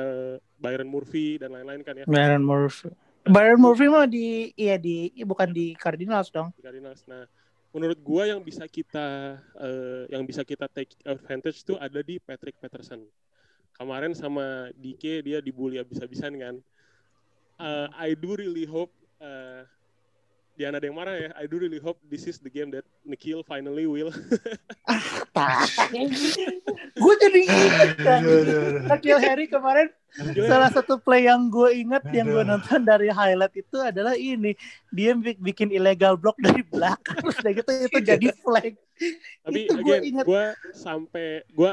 Byron 0.55 0.87
Murphy 0.87 1.35
dan 1.35 1.51
lain-lain 1.51 1.83
kan 1.83 1.97
ya 1.99 2.05
Byron 2.07 2.45
Murphy. 2.45 2.87
Byron 3.23 3.59
Murphy 3.63 3.87
mah 3.87 4.03
di 4.03 4.51
iya 4.59 4.75
di 4.75 5.11
bukan 5.23 5.51
di 5.55 5.71
Cardinals 5.79 6.27
dong. 6.27 6.51
di 6.59 6.63
Cardinals. 6.63 7.07
Nah, 7.07 7.23
menurut 7.71 7.99
gua 8.03 8.27
yang 8.27 8.43
bisa 8.43 8.67
kita 8.67 9.39
eh, 9.63 10.03
yang 10.11 10.27
bisa 10.27 10.43
kita 10.43 10.67
take 10.67 10.91
advantage 11.07 11.63
tuh 11.63 11.79
ada 11.79 12.03
di 12.03 12.19
Patrick 12.19 12.59
Peterson. 12.59 13.03
Kemarin 13.73 14.13
sama 14.13 14.69
DK 14.75 15.23
dia 15.23 15.39
dibully 15.39 15.79
habis-habisan 15.79 16.35
kan. 16.35 16.55
Eh, 17.63 17.87
I 17.95 18.09
do 18.19 18.35
really 18.35 18.67
hope 18.67 18.91
eh, 19.23 19.63
Diana 20.53 20.77
ada 20.77 20.85
yang 20.85 20.97
marah 20.99 21.17
ya. 21.17 21.29
I 21.33 21.49
do 21.49 21.57
really 21.57 21.81
hope 21.81 21.97
this 22.05 22.29
is 22.29 22.37
the 22.37 22.51
game 22.51 22.69
that 22.75 22.85
Nikhil 23.01 23.41
finally 23.41 23.89
will. 23.89 24.13
gue 26.93 27.13
jadi 27.23 27.39
inget 27.41 27.91
kan. 27.97 28.21
Nakil 28.85 29.17
Harry 29.17 29.49
kemarin 29.49 29.89
salah 30.45 30.69
satu 30.69 31.01
play 31.01 31.25
yang 31.25 31.49
gue 31.49 31.69
inget 31.73 32.03
yang 32.13 32.29
gue 32.29 32.43
nonton 32.45 32.85
dari 32.85 33.09
highlight 33.09 33.53
itu 33.57 33.77
adalah 33.81 34.13
ini 34.13 34.53
dia 34.93 35.17
bi- 35.17 35.39
bikin 35.41 35.73
illegal 35.73 36.13
block 36.13 36.37
dari 36.37 36.61
belakang 36.61 37.17
terus 37.17 37.37
udah 37.41 37.53
gitu 37.53 37.69
itu 37.89 37.99
jadi 37.99 38.27
flag. 38.37 38.73
Tapi 39.41 39.59
Itu 39.65 39.81
again, 39.81 40.01
ingat. 40.05 40.25
gue 40.29 40.45
sampai 40.77 41.41
gue 41.49 41.71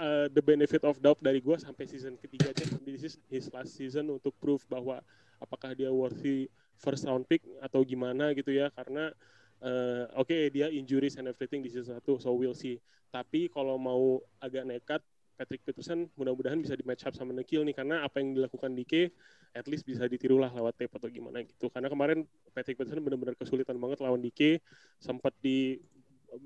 uh, 0.00 0.26
the 0.32 0.42
benefit 0.42 0.82
of 0.88 0.96
doubt 1.04 1.20
dari 1.20 1.38
gue 1.44 1.56
sampai 1.60 1.84
season 1.84 2.16
ketiga 2.16 2.50
aja. 2.50 2.64
This 2.82 3.04
is 3.04 3.14
his 3.28 3.46
last 3.52 3.76
season 3.76 4.08
untuk 4.08 4.32
prove 4.40 4.64
bahwa 4.66 5.04
apakah 5.38 5.76
dia 5.76 5.92
worthy 5.92 6.48
first 6.80 7.04
round 7.04 7.28
pick 7.28 7.44
atau 7.60 7.84
gimana 7.84 8.32
gitu 8.32 8.50
ya. 8.50 8.72
Karena 8.72 9.12
uh, 9.62 10.08
oke 10.16 10.50
dia 10.50 10.72
injuries 10.72 11.20
and 11.20 11.28
everything 11.28 11.60
di 11.60 11.68
season 11.68 12.00
satu, 12.00 12.16
so 12.18 12.32
we'll 12.32 12.56
see. 12.56 12.80
Tapi 13.12 13.52
kalau 13.52 13.76
mau 13.76 14.24
agak 14.40 14.64
nekat, 14.64 15.02
Patrick 15.36 15.62
Peterson 15.64 16.06
mudah-mudahan 16.14 16.60
bisa 16.60 16.76
di 16.76 16.84
match 16.84 17.08
up 17.08 17.14
sama 17.16 17.32
Nikhil 17.34 17.64
nih 17.64 17.74
karena 17.74 18.04
apa 18.04 18.20
yang 18.20 18.36
dilakukan 18.36 18.72
Dike 18.76 19.10
at 19.52 19.66
least 19.68 19.84
bisa 19.84 20.08
ditiru 20.08 20.40
lah 20.40 20.52
lewat 20.52 20.80
tape 20.80 20.92
atau 20.96 21.08
gimana 21.08 21.44
gitu. 21.44 21.68
Karena 21.68 21.92
kemarin 21.92 22.24
Patrick 22.52 22.78
Peterson 22.78 23.04
benar-benar 23.04 23.36
kesulitan 23.36 23.76
banget 23.76 24.00
lawan 24.00 24.20
Dike, 24.20 24.60
sempat 25.00 25.36
di 25.42 25.76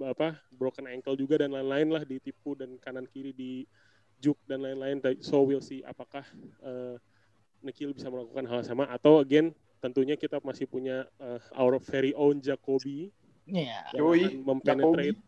apa 0.02 0.34
broken 0.50 0.90
ankle 0.90 1.14
juga 1.14 1.38
dan 1.46 1.54
lain-lain 1.54 1.94
lah 1.94 2.02
ditipu 2.02 2.58
dan 2.58 2.74
kanan 2.82 3.06
kiri 3.06 3.30
di 3.30 3.62
juk 4.18 4.38
dan 4.50 4.66
lain-lain. 4.66 4.98
So 5.22 5.46
we'll 5.46 5.62
see 5.62 5.86
apakah 5.86 6.26
uh, 6.66 6.98
Nikhil 7.62 7.94
bisa 7.94 8.10
melakukan 8.10 8.46
hal 8.50 8.60
sama 8.66 8.90
atau 8.90 9.22
again 9.22 9.54
tentunya 9.78 10.18
kita 10.18 10.42
masih 10.42 10.66
punya 10.66 11.06
uh, 11.22 11.38
our 11.54 11.78
very 11.78 12.10
own 12.16 12.42
Jacoby 12.42 13.14
Iya. 13.46 13.78
yang 13.94 14.02
Yoi, 14.02 14.22
akan 14.26 14.32
mempenetrate 14.42 15.18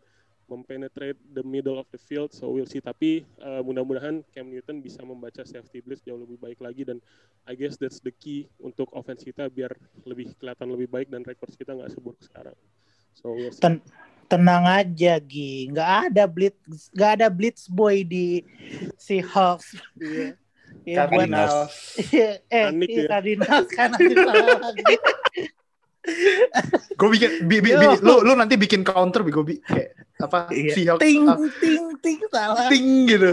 mempenetrate 0.48 1.16
the 1.36 1.44
middle 1.44 1.76
of 1.76 1.86
the 1.92 2.00
field 2.00 2.32
so 2.32 2.48
we'll 2.48 2.68
see 2.68 2.80
tapi 2.80 3.22
uh, 3.44 3.60
mudah-mudahan 3.60 4.24
Cam 4.32 4.48
Newton 4.48 4.80
bisa 4.80 5.04
membaca 5.04 5.44
safety 5.44 5.84
blitz 5.84 6.02
jauh 6.02 6.18
lebih 6.18 6.40
baik 6.40 6.58
lagi 6.58 6.88
dan 6.88 6.98
I 7.44 7.54
guess 7.54 7.76
that's 7.76 8.00
the 8.00 8.12
key 8.12 8.48
untuk 8.58 8.88
offense 8.96 9.22
kita 9.22 9.46
biar 9.52 9.70
lebih 10.08 10.32
kelihatan 10.40 10.68
lebih 10.72 10.88
baik 10.88 11.08
dan 11.12 11.22
records 11.22 11.54
kita 11.54 11.76
nggak 11.76 11.92
seburuk 11.92 12.18
sekarang 12.24 12.56
so 13.12 13.30
we'll 13.36 13.52
see. 13.52 13.62
Ten- 13.62 13.84
tenang 14.28 14.68
aja 14.68 15.16
Gi, 15.24 15.72
nggak 15.72 16.12
ada 16.12 16.28
blitz 16.28 16.92
nggak 16.92 17.10
ada 17.16 17.26
blitz 17.32 17.64
boy 17.64 18.04
di 18.04 18.44
Seahawks. 19.00 19.76
Iya. 19.96 20.36
Ya, 20.84 21.08
Cardinals. 21.08 21.96
eh 22.12 22.68
Panik 22.68 22.88
iya, 22.92 23.00
ya. 23.04 23.08
Cardinals 23.08 23.68
kan 23.72 23.88
lagi. 23.96 24.94
Gue 26.98 27.08
bikin, 27.14 27.30
bi, 27.46 27.62
bi, 27.62 27.70
bi- 27.76 28.00
lu, 28.02 28.14
lu 28.26 28.32
nanti 28.34 28.58
bikin 28.58 28.82
counter, 28.82 29.22
gue 29.22 29.44
bi, 29.44 29.56
kayak 29.62 29.94
apa? 30.18 30.50
Iya. 30.50 30.72
Seahawks, 30.74 31.02
ting 31.04 31.22
ah, 31.30 31.38
ting 31.62 31.86
ting 32.02 32.18
salah. 32.32 32.66
ting 32.66 33.06
gitu. 33.06 33.32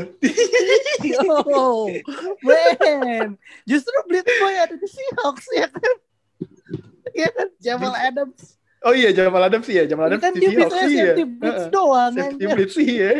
Yo, 1.01 1.89
man. 2.45 3.41
Justru 3.65 3.97
Blitz 4.05 4.29
Boy 4.37 4.53
ada 4.53 4.75
di 4.77 4.85
Seahawks 4.85 5.47
ya 5.49 5.67
kan? 5.71 5.93
Ya 7.15 7.29
kan, 7.33 7.47
Jamal 7.57 7.93
Adams. 7.97 8.61
Oh 8.85 8.93
iya, 8.93 9.09
Jamal 9.09 9.41
Adams 9.49 9.65
sih 9.65 9.81
ya, 9.81 9.89
Jamal 9.89 10.13
Ini 10.13 10.21
Adams 10.21 10.23
kan 10.29 10.31
di 10.35 10.39
dia 10.45 10.49
Seahawks 10.53 10.61
biasanya 10.61 10.85
sih 10.85 10.93
ya. 10.93 11.05
safety 11.09 11.25
blitz 11.25 11.63
doang. 11.73 12.13
Safety 12.13 12.45
blitz 12.45 12.73
sih 12.77 12.89
ya. 13.01 13.13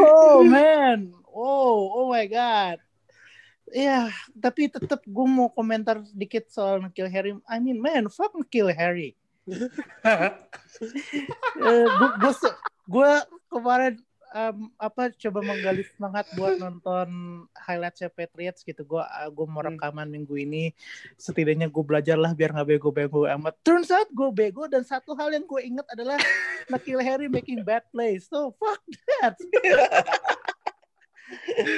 Oh 0.00 0.40
man, 0.40 1.12
oh 1.28 1.92
oh 1.92 2.04
my 2.08 2.24
god. 2.24 2.80
Ya, 3.68 4.08
tapi 4.38 4.70
tetap 4.70 5.02
gue 5.02 5.26
mau 5.26 5.50
komentar 5.50 5.98
sedikit 6.06 6.46
soal 6.46 6.78
Nikhil 6.80 7.10
Harry. 7.10 7.32
I 7.44 7.58
mean, 7.58 7.82
man, 7.82 8.06
fuck 8.06 8.30
Nikhil 8.32 8.70
Harry. 8.70 9.18
gue 11.56 11.86
gue 12.18 12.32
gue 12.86 13.10
kemarin 13.46 13.94
em, 14.30 14.68
apa 14.76 15.10
coba 15.14 15.38
menggali 15.40 15.86
semangat 15.94 16.26
buat 16.34 16.58
nonton 16.58 17.08
highlightnya 17.56 18.06
Patriots 18.06 18.62
gitu. 18.62 18.82
Gue 18.84 19.02
gue 19.06 19.46
mau 19.46 19.62
Hmm. 19.62 19.74
rekaman 19.74 20.10
minggu 20.10 20.34
ini. 20.36 20.70
Setidaknya 21.14 21.66
gue 21.66 21.82
belajar 21.82 22.14
lah 22.14 22.34
biar 22.34 22.52
nggak 22.52 22.68
bego-bego 22.68 23.26
amat. 23.38 23.54
Turns 23.62 23.90
out 23.90 24.10
gue 24.10 24.30
bego 24.30 24.66
dan 24.66 24.82
satu 24.82 25.14
hal 25.14 25.30
yang 25.30 25.42
gue 25.42 25.62
ingat 25.62 25.86
adalah 25.90 26.18
Nikhil 26.70 27.02
Harry 27.02 27.26
making 27.26 27.62
bad 27.62 27.86
plays. 27.90 28.26
So 28.26 28.54
fuck 28.58 28.82
that. 29.18 29.34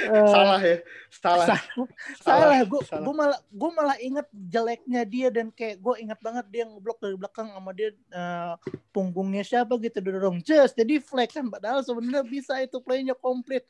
Eh, 0.09 0.29
salah 0.29 0.61
ya 0.61 0.77
salah. 1.09 1.47
salah. 1.49 1.87
Salah 2.21 2.61
gue 2.65 2.81
gue 2.85 3.15
malah 3.17 3.39
gue 3.49 3.69
malah 3.73 3.97
inget 3.97 4.27
jeleknya 4.29 5.01
dia 5.09 5.27
dan 5.33 5.49
kayak 5.49 5.81
gue 5.81 5.93
inget 6.05 6.19
banget 6.21 6.45
dia 6.53 6.63
ngeblok 6.69 7.01
dari 7.01 7.15
belakang 7.17 7.49
sama 7.49 7.71
dia 7.73 7.89
eh, 7.93 8.53
punggungnya 8.93 9.41
siapa 9.41 9.73
gitu 9.81 9.97
dorong 10.05 10.41
just 10.45 10.77
jadi 10.77 11.01
flex 11.01 11.33
kan 11.33 11.49
padahal 11.49 11.81
sebenarnya 11.81 12.21
bisa 12.25 12.61
itu 12.61 12.77
playnya 12.81 13.17
komplit. 13.17 13.65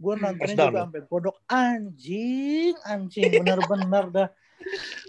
Gue 0.00 0.16
nontonnya 0.16 0.56
touchdown 0.56 0.72
juga 0.72 0.80
sampai 0.88 1.02
godok 1.06 1.36
anjing 1.46 2.74
anjing 2.88 3.30
bener-bener 3.30 4.04
dah. 4.10 4.28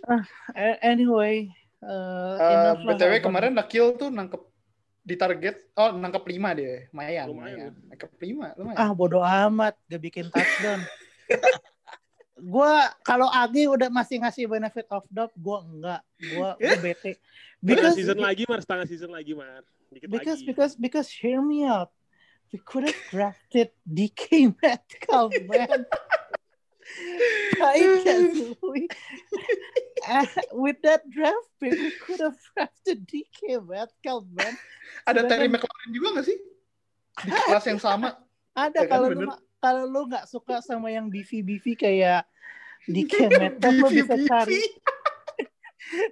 Ah, 0.07 0.23
a- 0.55 0.79
anyway 0.83 1.51
enough 1.81 2.81
lah 2.85 2.95
btw 2.95 3.13
kemarin 3.19 3.51
Nakil 3.57 3.97
tuh 3.97 4.13
nangkep 4.13 4.41
di 5.01 5.15
target 5.17 5.55
oh 5.73 5.97
nangkep 5.97 6.23
lima 6.29 6.49
dia. 6.53 6.85
Lumayan 6.93 7.25
Lumayan. 7.29 7.57
lumayan. 7.57 7.73
Nangkep 7.89 8.11
lima 8.21 8.47
lumayan. 8.57 8.77
Ah 8.77 8.91
bodoh 8.93 9.25
amat 9.25 9.73
gak 9.89 10.01
bikin 10.01 10.29
touchdown. 10.29 10.81
Gua 12.41 12.89
kalau 13.05 13.29
Agi 13.29 13.69
udah 13.69 13.93
masih 13.93 14.17
ngasih 14.17 14.49
benefit 14.49 14.89
of 14.89 15.05
doubt 15.13 15.33
gua 15.37 15.61
enggak. 15.61 16.01
Gua 16.33 16.49
gua 16.57 16.77
bete. 16.81 17.17
Setengah 17.17 17.61
because 17.61 17.93
season 17.93 18.17
lagi 18.17 18.43
Mar, 18.49 18.59
setengah 18.61 18.87
season 18.89 19.11
lagi 19.13 19.33
Mar. 19.37 19.61
Dikit 19.93 20.09
because 20.09 20.41
lagi. 20.41 20.49
because 20.49 20.73
because 20.73 21.07
hear 21.13 21.37
me 21.37 21.69
out. 21.69 21.93
We 22.49 22.57
could 22.57 22.89
have 22.89 23.01
drafted 23.13 23.69
DK 23.85 24.57
Metcalf 24.57 25.31
man. 25.45 25.85
I 27.61 28.01
can't 28.03 28.57
believe 28.59 28.91
with 30.63 30.79
that 30.81 31.05
draft 31.09 31.49
pick 31.57 31.73
we 31.73 31.91
could 32.01 32.19
have 32.19 32.37
drafted 32.53 33.05
DK 33.05 33.61
Metcalf 33.61 34.25
man 34.33 34.53
ada 35.05 35.25
Terry 35.25 35.47
McLaurin 35.47 35.91
juga 35.91 36.07
gak 36.19 36.25
sih 36.27 36.37
di 37.21 37.31
kelas 37.47 37.65
yang 37.67 37.81
sama 37.81 38.17
Ada 38.51 38.83
Ya 38.83 38.87
kan, 38.87 38.91
kalau 38.91 39.07
lu 39.07 39.11
bener. 39.15 39.27
nggak- 39.31 39.43
kalau 39.61 39.83
lu 39.87 40.01
nggak 40.09 40.25
suka 40.27 40.55
sama 40.59 40.89
yang 40.91 41.07
beefy 41.07 41.39
kayak 41.77 42.25
di 42.83 43.05
Metcalf 43.39 43.71
lu 43.77 43.87
bisa 43.87 44.15
cari 44.27 44.61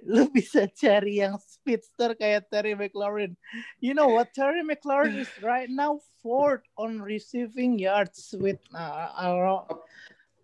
lu 0.04 0.28
bisa 0.28 0.62
cari 0.68 1.24
yang 1.24 1.40
speedster 1.40 2.12
kayak 2.12 2.52
Terry 2.52 2.76
McLaurin. 2.76 3.32
You 3.80 3.96
know 3.96 4.12
what 4.12 4.28
Terry 4.36 4.60
McLaurin 4.60 5.16
is 5.16 5.30
right 5.40 5.72
now 5.72 6.00
fourth 6.20 6.66
on 6.76 7.00
receiving 7.00 7.80
yards 7.80 8.34
with 8.36 8.60
uh, 8.76 9.08
uh, 9.16 9.64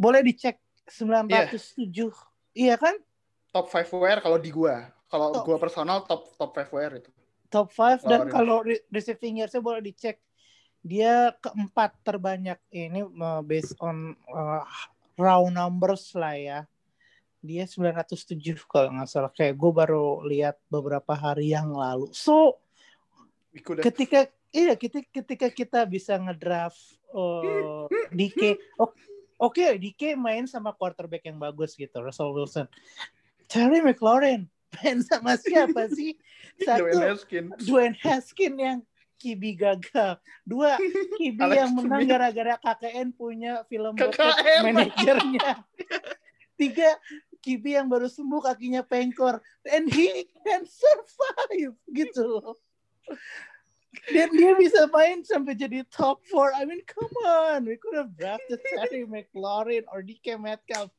boleh 0.00 0.24
dicek 0.24 0.56
907. 0.88 2.16
Iya 2.56 2.80
kan? 2.80 2.96
Top 3.57 3.73
5 3.73 3.97
WR 3.97 4.21
kalau 4.21 4.37
di 4.37 4.53
gua. 4.53 4.85
Kalau 5.09 5.33
Top. 5.33 5.45
gua 5.49 5.57
personal 5.57 6.05
top 6.05 6.29
top 6.37 6.53
5 6.53 6.77
WR 6.77 6.92
itu. 7.01 7.11
Top 7.49 7.73
5 7.73 8.05
dan 8.05 8.29
kalau 8.29 8.61
re- 8.61 8.85
receiving 8.92 9.40
yardsnya 9.40 9.64
boleh 9.64 9.81
dicek. 9.81 10.21
Dia 10.85 11.33
keempat 11.40 11.99
terbanyak 12.05 12.61
ini 12.71 13.03
uh, 13.03 13.42
based 13.42 13.75
on 13.81 14.12
uh, 14.29 14.62
raw 15.16 15.40
numbers 15.49 16.12
lah 16.12 16.37
ya. 16.37 16.61
Dia 17.40 17.64
907 17.64 18.61
kalau 18.69 18.92
nggak 18.92 19.09
salah. 19.09 19.33
Kayak 19.33 19.57
gue 19.57 19.73
baru 19.73 20.21
lihat 20.29 20.61
beberapa 20.69 21.16
hari 21.16 21.51
yang 21.57 21.73
lalu. 21.73 22.12
So 22.12 22.61
ketika 23.57 24.29
iya 24.53 24.77
ketika 24.77 25.09
ketika 25.25 25.49
kita 25.49 25.81
bisa 25.88 26.21
ngedraft 26.21 26.77
uh, 27.16 27.88
DK 28.12 28.61
oh, 28.77 28.92
oke 29.40 29.64
DK 29.81 30.12
main 30.12 30.45
sama 30.45 30.77
quarterback 30.77 31.25
yang 31.25 31.40
bagus 31.40 31.73
gitu 31.73 32.05
Russell 32.05 32.37
Wilson 32.37 32.69
Terry 33.46 33.80
McLaurin 33.82 34.50
main 34.76 35.00
sama 35.02 35.38
siapa 35.40 35.88
sih 35.92 36.18
satu 36.66 36.88
Dwayne 36.88 37.04
Haskins. 37.12 37.50
Dwayne 37.64 37.96
Haskins 38.00 38.59
yang 38.59 38.78
Kibi 39.16 39.56
gagal. 39.56 40.20
Dua, 40.44 40.76
Kibi 41.16 41.40
Alex 41.40 41.56
yang 41.56 41.72
menang 41.72 42.04
gara-gara 42.04 42.54
KKN 42.61 43.16
punya 43.16 43.64
film 43.64 43.96
KKN. 43.96 44.61
manajernya. 44.68 45.64
Tiga, 46.61 46.90
Kibi 47.40 47.80
yang 47.80 47.88
baru 47.88 48.12
sembuh 48.12 48.44
kakinya 48.44 48.85
pengkor. 48.85 49.40
And 49.64 49.88
he 49.88 50.28
can 50.44 50.68
survive 50.68 51.72
gitu 51.96 52.22
loh. 52.28 52.61
Dan 54.12 54.37
dia 54.37 54.52
bisa 54.61 54.85
main 54.92 55.24
sampai 55.24 55.56
jadi 55.56 55.80
top 55.88 56.20
4. 56.28 56.52
I 56.52 56.68
mean, 56.68 56.85
come 56.85 57.16
on. 57.24 57.64
We 57.64 57.80
could 57.80 57.96
have 57.96 58.12
drafted 58.12 58.61
Terry 58.68 59.09
McLaurin 59.09 59.88
or 59.88 60.04
DK 60.04 60.37
Metcalf 60.37 60.92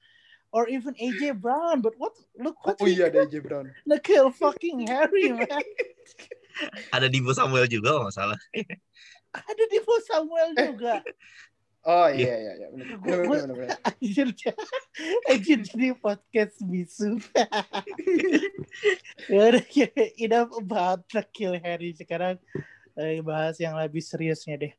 or 0.51 0.67
even 0.67 0.93
AJ 0.95 1.39
Brown. 1.39 1.81
But 1.81 1.95
what? 1.97 2.15
Look 2.37 2.57
what 2.65 2.77
Oh 2.79 2.87
iya 2.87 3.11
ada 3.11 3.27
AJ 3.27 3.43
Brown. 3.43 3.71
Nikhil 3.85 4.31
fucking 4.31 4.87
Harry, 4.87 5.33
man. 5.33 5.47
Ada 6.95 7.05
Divo 7.05 7.37
Samuel 7.37 7.69
juga 7.69 8.01
nggak 8.01 8.15
salah. 8.17 8.39
Ada 9.29 9.63
di 9.69 9.77
Samuel 10.09 10.49
juga. 10.57 10.93
Oh 11.87 12.11
iya 12.11 12.35
iya 12.35 12.53
iya 12.59 12.67
benar 12.67 12.87
Gua- 12.99 13.47
benar 13.47 13.55
benar. 13.55 13.79
Anjir, 13.87 14.27
anjir 15.31 15.59
jadi 15.63 15.95
podcast 15.95 16.59
bisu. 16.59 17.15
ya 19.31 19.55
udah, 19.55 19.63
ya, 19.71 19.87
enough 20.19 20.51
about 20.59 21.07
Nikhil 21.15 21.55
Harry. 21.63 21.95
Sekarang 21.95 22.43
eh, 22.99 23.23
bahas 23.23 23.55
yang 23.63 23.79
lebih 23.79 24.03
seriusnya 24.03 24.59
deh. 24.59 24.73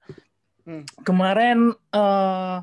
Hmm. 0.69 0.85
Kemarin 1.01 1.73
eh, 1.73 2.57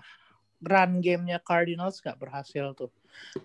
run 0.65 0.99
gamenya 0.99 1.37
Cardinals 1.39 2.01
nggak 2.01 2.17
berhasil 2.17 2.73
tuh. 2.73 2.91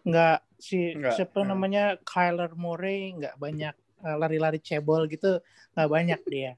Nggak 0.03 0.41
si 0.57 0.97
Nggak, 0.97 1.15
siapa 1.15 1.41
hmm. 1.45 1.49
namanya 1.53 1.85
Kyler 2.03 2.53
Murray 2.57 3.15
nggak 3.15 3.37
banyak 3.37 3.75
eh, 3.77 4.17
lari-lari 4.17 4.59
cebol 4.59 5.05
gitu 5.07 5.39
nggak 5.77 5.91
banyak 5.91 6.21
dia. 6.27 6.53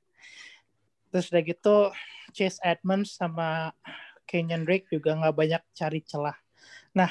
Terus 1.10 1.28
udah 1.28 1.42
gitu 1.44 1.76
Chase 2.32 2.62
Edmonds 2.64 3.12
sama 3.18 3.74
Kenyon 4.24 4.64
Drake 4.64 4.88
juga 4.88 5.12
nggak 5.18 5.36
banyak 5.36 5.62
cari 5.76 6.00
celah. 6.06 6.38
Nah, 6.96 7.10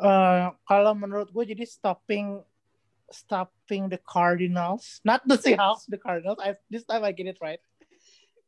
eh, 0.00 0.46
kalau 0.64 0.92
menurut 0.94 1.28
gue 1.34 1.44
jadi 1.52 1.66
stopping 1.66 2.40
stopping 3.10 3.86
the 3.86 4.00
Cardinals, 4.02 4.98
not 5.06 5.22
the 5.26 5.38
Seahawks, 5.38 5.86
the 5.86 5.98
Cardinals. 5.98 6.38
I, 6.42 6.58
this 6.70 6.82
time 6.82 7.06
I 7.06 7.14
get 7.14 7.30
it 7.30 7.38
right. 7.38 7.62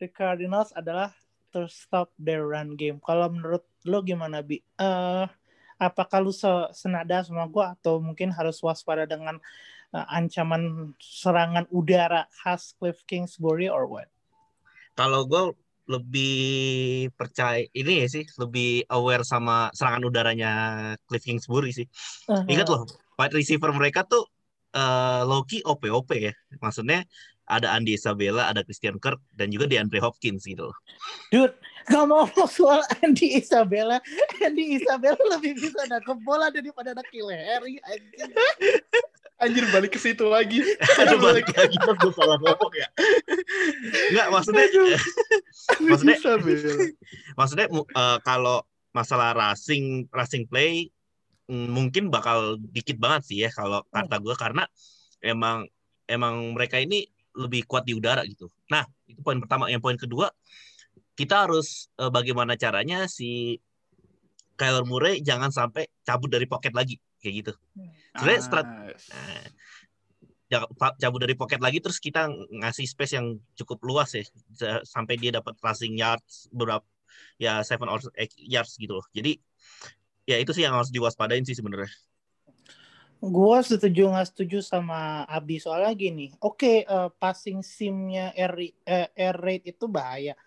The 0.02 0.10
Cardinals 0.10 0.74
adalah 0.74 1.14
to 1.52 1.66
stop 1.70 2.12
their 2.18 2.44
run 2.46 2.74
game. 2.74 3.00
Kalau 3.00 3.28
menurut 3.32 3.64
lo 3.88 4.04
gimana 4.04 4.44
bi? 4.44 4.60
Eh, 4.60 5.26
apakah 5.78 6.18
lu 6.20 6.34
se- 6.34 6.70
senada 6.74 7.22
sama 7.22 7.46
gue 7.46 7.64
atau 7.64 8.02
mungkin 8.02 8.34
harus 8.34 8.58
waspada 8.60 9.06
dengan 9.06 9.38
eh, 9.94 10.06
ancaman 10.12 10.92
serangan 11.00 11.64
udara 11.72 12.26
khas 12.42 12.74
Cliff 12.76 13.00
Kingsbury 13.08 13.70
or 13.70 13.88
what? 13.88 14.10
Kalau 14.98 15.24
gue 15.24 15.54
lebih 15.88 17.08
percaya 17.16 17.64
ini 17.72 18.04
ya 18.04 18.06
sih, 18.12 18.24
lebih 18.36 18.84
aware 18.92 19.24
sama 19.24 19.72
serangan 19.72 20.04
udaranya 20.04 20.52
Cliff 21.08 21.24
Kingsbury 21.24 21.72
sih. 21.72 21.88
Ingat 22.28 22.68
loh, 22.68 22.84
wide 23.16 23.32
receiver 23.32 23.72
mereka 23.72 24.04
tuh 24.04 24.28
eh 24.76 25.22
Loki 25.24 25.64
OP-OP 25.64 26.10
ya. 26.28 26.34
Maksudnya 26.60 27.08
ada 27.48 27.72
Andy 27.72 27.96
Isabella, 27.96 28.52
ada 28.52 28.60
Christian 28.60 29.00
Kirk, 29.00 29.18
dan 29.32 29.48
juga 29.48 29.64
DeAndre 29.64 29.98
Hopkins 30.04 30.44
gitu 30.44 30.68
loh. 30.68 30.76
Dude, 31.32 31.56
ngomong 31.88 32.28
soal 32.48 32.84
Andy 33.00 33.40
Isabella, 33.40 33.98
Andy 34.44 34.76
Isabella 34.76 35.18
lebih 35.36 35.56
bisa 35.56 35.80
nangkep 35.88 36.18
bola 36.22 36.52
daripada 36.52 36.92
Nakil 36.92 37.32
Harry. 37.32 37.80
anjing. 37.88 38.32
Anjir 39.38 39.64
balik 39.70 39.94
ke 39.94 40.00
situ 40.02 40.26
lagi. 40.26 40.60
Aduh, 41.00 41.22
balik 41.22 41.46
lagi 41.54 41.76
pas 41.78 41.94
gue 41.94 42.12
salah 42.12 42.36
ngomong 42.42 42.72
ya. 42.74 42.88
Enggak, 44.10 44.26
maksudnya 44.34 44.66
maksudnya 45.88 46.16
maksudnya 47.38 47.66
eh, 47.70 48.18
kalau 48.26 48.66
masalah 48.90 49.38
racing 49.38 50.10
racing 50.10 50.42
play 50.50 50.90
mm, 51.46 51.70
mungkin 51.70 52.10
bakal 52.10 52.58
dikit 52.58 52.98
banget 52.98 53.22
sih 53.30 53.38
ya 53.46 53.50
kalau 53.54 53.86
kata 53.94 54.18
gue 54.18 54.34
karena 54.34 54.66
emang 55.22 55.70
emang 56.10 56.56
mereka 56.56 56.82
ini 56.82 57.06
lebih 57.38 57.62
kuat 57.64 57.86
di 57.86 57.94
udara 57.94 58.26
gitu. 58.26 58.50
Nah 58.68 58.82
itu 59.06 59.22
poin 59.22 59.38
pertama. 59.38 59.70
Yang 59.70 59.82
poin 59.86 59.94
kedua 59.96 60.26
kita 61.14 61.46
harus 61.46 61.86
eh, 61.96 62.10
bagaimana 62.10 62.58
caranya 62.58 63.06
si 63.06 63.58
Kyler 64.58 64.82
Murray 64.82 65.22
jangan 65.22 65.54
sampai 65.54 65.86
cabut 66.02 66.26
dari 66.26 66.50
pocket 66.50 66.74
lagi 66.74 66.98
kayak 67.22 67.34
gitu. 67.46 67.52
Sebenarnya 68.18 68.42
strat- 68.42 68.70
Nah, 70.48 70.64
pa- 70.80 70.96
cabut 70.96 71.20
dari 71.20 71.36
pocket 71.36 71.60
lagi 71.60 71.76
terus 71.78 72.00
kita 72.00 72.24
ngasih 72.32 72.88
space 72.88 73.20
yang 73.20 73.36
cukup 73.52 73.84
luas 73.84 74.16
ya 74.16 74.24
sa- 74.56 74.80
sampai 74.80 75.20
dia 75.20 75.28
dapat 75.28 75.52
passing 75.60 75.92
yards 75.92 76.48
berapa 76.50 76.82
ya 77.36 77.60
seven 77.60 77.84
or 77.86 78.00
eight 78.16 78.32
yards 78.40 78.74
gitu 78.80 78.96
loh. 78.96 79.04
Jadi 79.12 79.36
ya 80.24 80.40
itu 80.40 80.50
sih 80.56 80.64
yang 80.64 80.72
harus 80.72 80.88
diwaspadain 80.88 81.44
sih 81.44 81.52
sebenarnya. 81.52 81.92
Gua 83.18 83.58
setuju 83.66 84.06
nggak 84.14 84.30
setuju 84.30 84.62
sama 84.62 85.26
Abi 85.26 85.58
soalnya 85.58 85.90
gini. 85.98 86.30
Oke, 86.38 86.86
eh, 86.86 87.08
passing 87.18 87.66
simnya 87.66 88.30
air, 88.38 88.54
eh, 88.86 89.10
air 89.10 89.34
rate 89.34 89.74
itu 89.74 89.90
bahaya. 89.90 90.38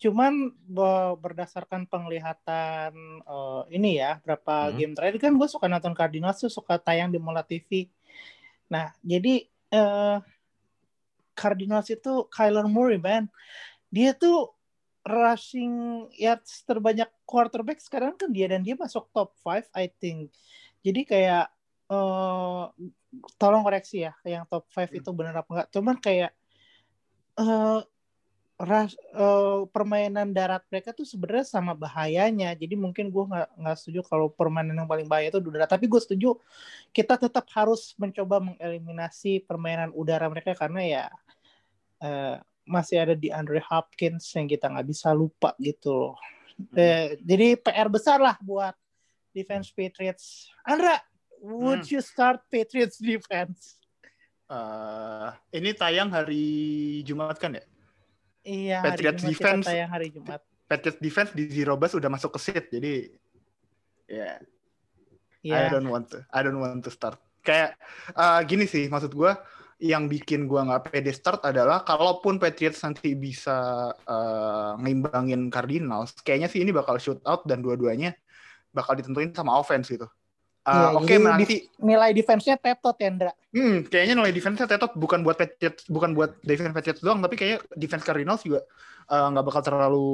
Cuman 0.00 0.52
be- 0.64 1.16
berdasarkan 1.20 1.84
penglihatan 1.84 2.92
eh, 3.20 3.62
ini 3.76 4.00
ya, 4.00 4.16
berapa 4.24 4.72
Hmm. 4.72 4.76
game 4.80 4.92
terakhir 4.96 5.28
kan 5.28 5.32
gue 5.36 5.48
suka 5.48 5.68
nonton 5.68 5.92
Cardinals 5.92 6.40
tuh 6.40 6.48
suka 6.48 6.80
tayang 6.80 7.12
di 7.12 7.20
Mola 7.20 7.44
TV. 7.44 7.84
Nah, 8.72 8.96
jadi 9.04 9.44
eh, 9.76 10.18
Cardinals 11.36 11.92
itu 11.92 12.24
Kyler 12.32 12.64
Murray, 12.64 12.96
man. 12.96 13.28
Dia 13.92 14.16
tuh 14.16 14.56
rushing 15.04 16.08
yards 16.16 16.64
terbanyak 16.64 17.06
quarterback 17.28 17.78
sekarang 17.78 18.16
kan 18.16 18.32
dia 18.32 18.48
dan 18.50 18.64
dia 18.64 18.74
masuk 18.74 19.06
top 19.12 19.36
5 19.44 19.68
I 19.76 19.86
think. 20.00 20.32
Jadi 20.80 21.04
kayak 21.06 21.52
eh 21.86 22.64
tolong 23.38 23.62
koreksi 23.62 24.02
ya 24.06 24.12
yang 24.26 24.44
top 24.50 24.66
5 24.70 24.90
itu 24.92 25.10
benar 25.14 25.34
apa 25.40 25.50
enggak. 25.52 25.68
Cuman 25.74 25.96
kayak 26.02 26.32
eh 27.36 27.80
ras, 28.56 28.96
eh, 28.96 29.60
permainan 29.68 30.32
darat 30.32 30.64
mereka 30.72 30.96
tuh 30.96 31.04
sebenarnya 31.04 31.44
sama 31.44 31.76
bahayanya. 31.76 32.56
Jadi 32.56 32.74
mungkin 32.74 33.12
gue 33.12 33.24
nggak 33.28 33.48
nggak 33.60 33.76
setuju 33.76 34.00
kalau 34.08 34.32
permainan 34.32 34.76
yang 34.84 34.88
paling 34.88 35.04
bahaya 35.08 35.28
itu 35.28 35.38
udara. 35.40 35.68
Tapi 35.68 35.84
gue 35.86 36.00
setuju 36.00 36.40
kita 36.90 37.20
tetap 37.20 37.44
harus 37.52 37.92
mencoba 38.00 38.40
mengeliminasi 38.40 39.44
permainan 39.44 39.92
udara 39.92 40.26
mereka 40.32 40.56
karena 40.56 40.80
ya 40.82 41.04
eh, 42.00 42.36
masih 42.66 42.96
ada 42.98 43.14
di 43.14 43.30
Andre 43.30 43.62
Hopkins 43.62 44.26
yang 44.34 44.48
kita 44.50 44.72
nggak 44.72 44.88
bisa 44.88 45.12
lupa 45.12 45.54
gitu 45.60 45.92
loh. 45.92 46.16
Eh, 46.72 47.20
jadi 47.20 47.60
PR 47.60 47.92
besar 47.92 48.18
lah 48.18 48.40
buat 48.40 48.72
defense 49.36 49.68
Patriots. 49.68 50.48
Andra, 50.64 50.96
would 51.40 51.82
Hmm. 51.82 51.90
you 51.90 52.00
start 52.00 52.40
Patriots 52.46 52.96
defense? 52.96 53.76
Eh, 54.46 55.28
ini 55.52 55.74
tayang 55.74 56.08
hari 56.08 56.44
Jumat 57.02 57.34
kan 57.36 57.58
ya? 57.58 57.64
Iya, 58.42 58.78
hari 58.78 58.90
Patriots 58.94 59.20
Jumat 59.20 59.32
defense. 59.34 59.64
kita 59.64 59.70
tayang 59.74 59.90
hari 59.90 60.08
Jumat. 60.08 60.40
Patriots 60.66 60.98
defense 60.98 61.30
di 61.30 61.44
zero 61.46 61.74
bus 61.74 61.94
udah 61.94 62.06
masuk 62.06 62.34
ke 62.34 62.40
seat 62.42 62.64
jadi 62.68 63.10
ya 64.06 64.38
I 65.42 65.46
Iya. 65.46 65.70
don't 65.70 65.86
want 65.86 66.10
to 66.10 66.22
I 66.30 66.42
don't 66.42 66.58
want 66.58 66.82
to 66.82 66.90
start. 66.90 67.18
Kayak 67.42 67.78
eh, 68.12 68.40
gini 68.46 68.66
sih 68.66 68.86
maksud 68.86 69.14
gue 69.14 69.30
yang 69.76 70.08
bikin 70.08 70.48
gua 70.48 70.64
nggak 70.64 70.88
pede 70.88 71.12
start 71.12 71.44
adalah 71.44 71.82
kalaupun 71.82 72.38
Patriots 72.38 72.82
nanti 72.82 73.14
bisa 73.14 73.54
eh, 74.06 74.72
ngimbangin 74.78 75.50
Cardinals, 75.50 76.14
kayaknya 76.22 76.46
sih 76.46 76.62
ini 76.62 76.70
bakal 76.70 76.98
shoot 76.98 77.18
out 77.22 77.42
dan 77.46 77.62
dua-duanya 77.62 78.14
bakal 78.70 78.94
ditentuin 78.94 79.30
sama 79.30 79.54
offense 79.54 79.90
gitu. 79.90 80.06
Eh, 80.66 80.74
Iya, 80.74 80.88
Oke 80.92 81.06
jadi 81.06 81.22
nanti 81.22 81.56
Nilai 81.78 82.10
defense-nya 82.10 82.56
tetot 82.58 82.96
ya, 82.98 83.06
Ndra. 83.06 83.32
Hmm, 83.54 83.86
kayaknya 83.86 84.14
nilai 84.18 84.34
defense-nya 84.34 84.66
tetot 84.66 84.92
bukan 84.94 85.22
buat 85.22 85.38
Patriots, 85.38 85.86
bukan 85.86 86.10
buat 86.10 86.42
defense 86.42 86.74
Patriots 86.74 87.00
doang, 87.00 87.22
tapi 87.22 87.38
kayak 87.38 87.62
defense 87.72 88.02
Cardinals 88.02 88.42
juga 88.42 88.66
eh, 89.06 89.26
nggak 89.30 89.44
bakal 89.46 89.62
terlalu 89.62 90.08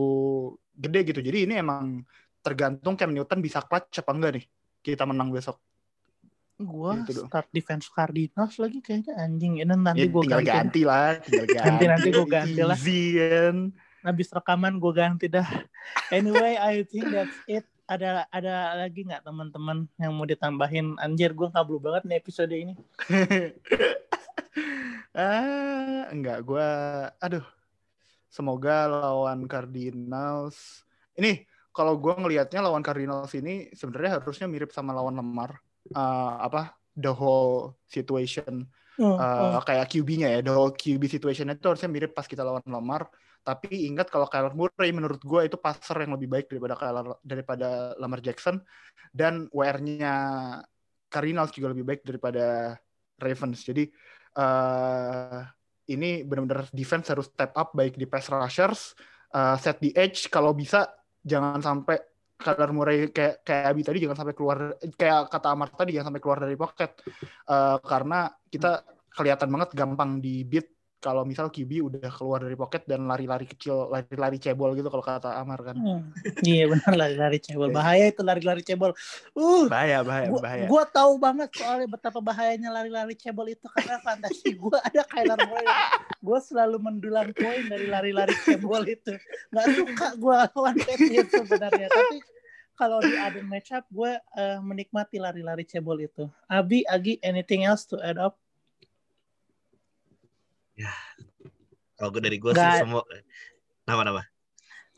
gede 0.74 1.00
gitu. 1.08 1.20
Jadi 1.20 1.48
ini 1.48 1.54
emang 1.56 2.04
tergantung 2.38 2.94
Cam 2.94 3.08
Newton 3.10 3.40
bisa 3.40 3.64
clutch 3.64 3.96
apa 3.96 4.12
enggak 4.12 4.32
nih 4.36 4.44
kita 4.82 5.08
menang 5.08 5.32
besok. 5.32 5.56
Gua 6.58 7.00
Gitu 7.00 7.16
dong. 7.16 7.26
start 7.26 7.48
defense 7.48 7.88
Cardinals 7.88 8.54
lagi 8.54 8.78
kayaknya 8.78 9.16
anjing. 9.16 9.58
Ini 9.58 9.72
nanti 9.72 9.98
Ya, 9.98 10.06
gue 10.06 10.22
ganti. 10.22 10.46
ganti 10.46 10.80
lah, 10.84 11.16
tinggal 11.18 11.46
ganti. 11.48 11.64
Nanti- 11.66 11.86
nanti 11.88 12.08
gua 12.12 12.26
ganti 12.28 12.60
lah. 12.60 12.76
Easy 12.76 13.02
kan. 13.16 13.56
Habis 14.02 14.28
rekaman 14.28 14.76
gue 14.76 14.92
ganti 14.92 15.26
dah. 15.26 15.48
Anyway, 16.10 16.54
I 16.54 16.84
think 16.84 17.08
that's 17.08 17.38
it. 17.48 17.64
Ada 17.86 18.30
ada 18.30 18.78
lagi 18.78 19.04
nggak 19.04 19.26
teman-teman 19.26 19.84
yang 19.98 20.14
mau 20.14 20.24
ditambahin? 20.24 20.96
Anjir, 21.02 21.34
gue 21.34 21.50
kablu 21.50 21.82
banget 21.82 22.08
nih 22.08 22.18
episode 22.22 22.54
ini. 22.54 22.74
ah, 25.18 26.06
enggak, 26.10 26.38
gua 26.46 26.68
aduh. 27.18 27.44
Semoga 28.32 28.88
lawan 28.88 29.44
Cardinals. 29.44 30.88
Ini 31.18 31.44
kalau 31.76 32.00
gua 32.00 32.16
ngelihatnya 32.16 32.64
lawan 32.64 32.80
Cardinals 32.80 33.34
ini 33.36 33.68
sebenarnya 33.76 34.22
harusnya 34.22 34.48
mirip 34.48 34.72
sama 34.72 34.96
lawan 34.96 35.18
Lemar. 35.18 35.60
Eh, 35.92 36.34
apa? 36.40 36.72
The 36.96 37.12
whole 37.12 37.76
situation 37.88 38.68
Uh, 39.00 39.56
hmm. 39.56 39.64
kayak 39.64 39.88
QB-nya 39.88 40.28
ya, 40.28 40.40
the 40.44 40.52
whole 40.52 40.68
QB 40.68 41.00
situation 41.08 41.48
itu 41.48 41.64
harusnya 41.64 41.88
mirip 41.88 42.12
pas 42.12 42.28
kita 42.28 42.44
lawan 42.44 42.60
Lamar. 42.68 43.08
Tapi 43.42 43.90
ingat 43.90 44.06
kalau 44.08 44.30
Kyler 44.30 44.54
Murray 44.54 44.94
menurut 44.94 45.18
gue 45.18 45.40
itu 45.46 45.58
passer 45.58 46.06
yang 46.06 46.14
lebih 46.14 46.30
baik 46.30 46.46
daripada 46.46 46.74
Kyler, 46.78 47.06
daripada 47.26 47.68
Lamar 47.98 48.22
Jackson. 48.22 48.62
Dan 49.10 49.50
WR-nya 49.50 50.14
Cardinals 51.10 51.52
juga 51.52 51.74
lebih 51.74 51.84
baik 51.84 52.02
daripada 52.06 52.78
Ravens. 53.18 53.60
Jadi 53.66 53.84
uh, 54.38 55.42
ini 55.90 56.22
benar-benar 56.22 56.70
defense 56.70 57.10
harus 57.10 57.28
step 57.28 57.52
up 57.58 57.74
baik 57.74 57.98
di 57.98 58.06
pass 58.06 58.30
rushers, 58.30 58.94
uh, 59.34 59.58
set 59.58 59.82
the 59.82 59.90
edge. 59.92 60.30
Kalau 60.30 60.54
bisa 60.54 60.86
jangan 61.20 61.58
sampai 61.58 61.98
Kyler 62.42 62.70
Murray 62.74 62.98
kayak 63.14 63.46
kayak 63.46 63.64
Abi 63.70 63.82
tadi 63.86 63.98
jangan 64.02 64.18
sampai 64.18 64.34
keluar 64.34 64.58
kayak 64.98 65.30
kata 65.30 65.48
Amar 65.54 65.70
tadi 65.70 65.94
jangan 65.94 66.10
sampai 66.10 66.22
keluar 66.22 66.38
dari 66.42 66.56
pocket. 66.58 66.90
Eh, 67.46 67.78
karena 67.86 68.18
kita 68.50 68.82
kelihatan 69.14 69.48
banget 69.48 69.70
gampang 69.78 70.18
di 70.18 70.42
beat 70.42 70.66
kalau 71.02 71.26
misal 71.26 71.50
QB 71.50 71.82
udah 71.82 72.10
keluar 72.14 72.38
dari 72.46 72.54
pocket 72.54 72.86
dan 72.86 73.10
lari-lari 73.10 73.42
kecil, 73.42 73.90
lari-lari 73.90 74.38
cebol 74.38 74.70
gitu 74.78 74.86
kalau 74.86 75.02
kata 75.02 75.34
Amar 75.34 75.58
kan. 75.66 75.74
Hmm. 75.74 76.14
Iya 76.46 76.70
benar 76.70 76.94
lari-lari 76.94 77.42
cebol. 77.42 77.68
Iya. 77.68 77.74
Bahaya 77.74 78.04
itu 78.06 78.22
lari-lari 78.22 78.62
cebol. 78.62 78.94
Uh, 79.34 79.66
Bahaya, 79.66 80.06
bahaya, 80.06 80.30
gua, 80.30 80.40
bahaya. 80.40 80.66
gua 80.70 80.84
tahu 80.86 81.18
banget 81.18 81.50
soalnya 81.58 81.90
betapa 81.90 82.22
bahayanya 82.22 82.70
lari-lari 82.70 83.18
cebol 83.18 83.50
itu 83.50 83.66
karena 83.74 83.98
fantasi 83.98 84.54
gua 84.54 84.78
ada 84.78 85.02
Kyler 85.02 85.40
Murray. 85.42 85.66
Gue 86.22 86.38
selalu 86.38 86.78
mendulang 86.78 87.34
poin 87.34 87.66
dari 87.66 87.90
lari-lari 87.90 88.38
cebol 88.46 88.86
itu. 88.86 89.18
Gak 89.50 89.66
suka 89.74 90.08
gua 90.14 90.46
lawan 90.54 90.78
Patriots 90.78 91.34
sebenarnya, 91.34 91.90
tapi 91.90 92.22
kalau 92.78 92.98
di 92.98 93.14
ada 93.14 93.38
matchup 93.46 93.84
gue 93.90 94.12
eh, 94.18 94.58
menikmati 94.58 95.18
lari-lari 95.22 95.62
cebol 95.62 95.98
itu. 96.02 96.26
Abi, 96.50 96.82
Agi, 96.86 97.18
anything 97.22 97.62
else 97.62 97.86
to 97.86 97.98
add 98.02 98.18
up? 98.18 98.41
Kalau 101.94 102.10
gue 102.10 102.20
dari 102.20 102.36
gue 102.36 102.50
sih 102.50 102.72
semua 102.78 103.02
nama 103.84 104.02
nama. 104.02 104.22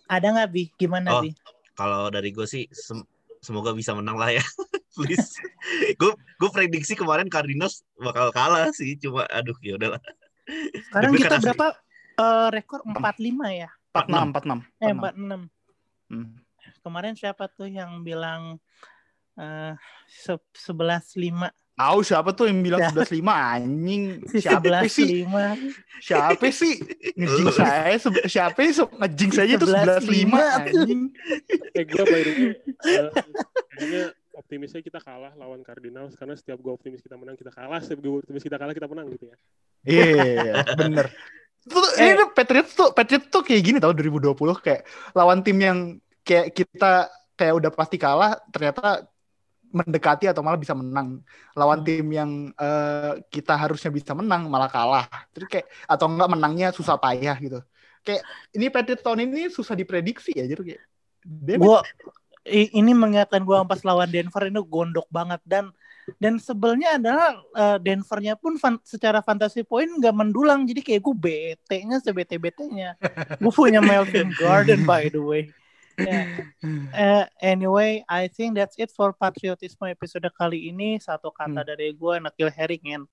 Ada 0.07 0.27
nggak 0.31 0.49
Bi? 0.51 0.65
Gimana 0.75 1.09
Oh. 1.11 1.23
Bi? 1.23 1.33
Kalau 1.73 2.09
dari 2.09 2.31
gue 2.31 2.45
sih 2.45 2.65
sem- 2.71 3.05
semoga 3.39 3.73
bisa 3.73 3.93
menang 3.93 4.15
lah 4.15 4.31
ya. 4.31 4.45
Please. 4.97 5.37
Gue 5.97 6.13
gue 6.15 6.51
prediksi 6.51 6.95
kemarin 6.95 7.27
Cardinals 7.27 7.83
bakal 7.95 8.31
kalah 8.31 8.71
sih. 8.71 8.95
Cuma 8.97 9.27
aduh 9.27 9.57
ya 9.59 9.75
udahlah. 9.75 10.01
Sekarang 10.87 11.11
Tapi 11.11 11.19
kita 11.19 11.37
berapa 11.41 11.67
eh, 12.15 12.49
rekor 12.53 12.81
45 12.85 13.01
ya? 13.51 13.71
46, 13.91 14.63
46. 14.79 14.81
Eh 14.81 14.93
46. 14.93 15.51
46. 16.07 16.13
Hmm. 16.13 16.29
Kemarin 16.81 17.15
siapa 17.15 17.45
tuh 17.49 17.67
yang 17.67 18.01
bilang 18.01 18.61
eh 19.35 19.75
se- 20.07 20.53
11 20.69 21.19
5 21.19 21.51
Tahu 21.75 21.99
siapa 22.07 22.31
tuh 22.31 22.47
yang 22.47 22.63
bilang 22.63 22.81
Ya. 22.87 22.91
11 22.95 23.11
5 23.19 23.27
anjing? 23.59 24.03
si 24.31 24.39
Siapa 24.47 24.87
11 24.87 24.95
sih? 24.95 25.07
5 25.27 26.07
Siapa 26.07 26.47
sih? 26.55 26.75
Ngejing 27.19 27.49
saya 27.59 27.97
siapa 28.31 28.59
sih 28.63 28.75
ngejing 28.79 29.31
saya 29.35 29.47
itu 29.59 29.67
11 29.67 30.07
5 30.07 30.31
anjing. 30.31 31.01
Eh 31.75 31.83
gue 31.83 32.05
by 32.07 32.21
the 32.23 32.33
way, 32.33 32.53
eh, 32.87 33.11
kayaknya 33.75 34.03
optimisnya 34.35 34.81
kita 34.83 34.99
kalah 35.03 35.35
lawan 35.35 35.67
Cardinals 35.67 36.15
karena 36.15 36.35
setiap 36.35 36.63
gue 36.63 36.71
optimis 36.71 37.03
kita 37.03 37.19
menang 37.19 37.35
kita 37.35 37.51
kalah, 37.51 37.83
setiap 37.83 37.99
gue 38.03 38.23
optimis 38.23 38.43
kita 38.43 38.55
kalah 38.55 38.75
kita 38.75 38.87
menang 38.87 39.11
gitu 39.11 39.31
ya. 39.31 39.37
Iya, 39.85 40.63
bener. 40.79 41.11
Tuh, 41.65 41.81
Eh. 41.97 42.13
ini 42.13 42.21
tuh 42.21 42.29
Patriots 42.37 42.73
tuh 42.77 42.89
Patriots 42.93 43.33
tuh 43.33 43.41
kayak 43.41 43.63
gini 43.65 43.79
tau 43.81 43.91
2020 43.97 44.37
kayak 44.61 44.85
lawan 45.17 45.41
tim 45.41 45.57
yang 45.59 45.79
kayak 46.21 46.53
kita 46.53 47.09
kayak 47.35 47.55
udah 47.57 47.71
pasti 47.73 47.97
kalah 47.97 48.37
ternyata 48.53 49.09
mendekati 49.75 50.31
atau 50.31 50.41
malah 50.47 50.57
bisa 50.57 50.73
menang. 50.73 51.19
Lawan 51.59 51.83
Hmm. 51.83 51.87
tim 51.87 52.07
yang 52.15 52.31
eh, 52.55 53.21
kita 53.29 53.59
harusnya 53.59 53.91
bisa 53.91 54.15
menang 54.15 54.47
malah 54.47 54.71
kalah. 54.71 55.07
Terus 55.35 55.51
kayak 55.51 55.67
atau 55.91 56.07
enggak 56.07 56.31
menangnya 56.31 56.69
susah 56.71 56.95
payah 56.95 57.35
gitu. 57.43 57.59
Kayak 58.07 58.23
ini 58.55 58.71
Patriots 58.71 59.03
tahun 59.03 59.27
ini 59.27 59.51
susah 59.51 59.75
diprediksi 59.75 60.31
ya 60.33 60.47
jadi 60.47 60.63
kayak. 60.63 60.83
Gua 61.59 61.83
ini 62.47 62.93
mengingatkan 62.95 63.43
gua 63.43 63.67
pas 63.67 63.83
lawan 63.83 64.07
Denver 64.07 64.47
ini 64.47 64.61
gondok 64.63 65.11
banget. 65.11 65.41
Dan 65.43 65.75
dan 66.21 66.37
sebelnya 66.37 67.01
adalah 67.01 67.41
eh, 67.57 67.79
Denvernya 67.81 68.37
pun 68.37 68.61
fan- 68.61 68.85
secara 68.85 69.25
fantasi 69.25 69.65
poin 69.65 69.89
nggak 69.89 70.13
mendulang. 70.15 70.69
Jadi 70.69 70.85
kayak 70.85 71.01
gue 71.01 71.17
bete-nya 71.17 71.97
sebete 71.99 72.37
betenya 72.37 72.93
gue 73.41 73.53
punya 73.53 73.81
Melvin 73.81 74.29
Garden 74.37 74.85
by 74.85 75.09
the 75.09 75.19
way 75.19 75.49
Ya. 75.95 76.27
Eh, 76.95 77.25
anyway 77.45 78.03
I 78.09 78.27
think 78.27 78.57
that's 78.57 78.75
it 78.77 78.91
for 78.91 79.15
patriotisme 79.15 79.87
episode 79.87 80.27
kali 80.35 80.69
ini 80.69 80.99
satu 80.99 81.31
kata 81.31 81.63
Hmm. 81.63 81.69
dari 81.69 81.93
gue 81.93 82.15
Nakil 82.19 82.51
Herring 82.51 82.85
and 82.91 83.05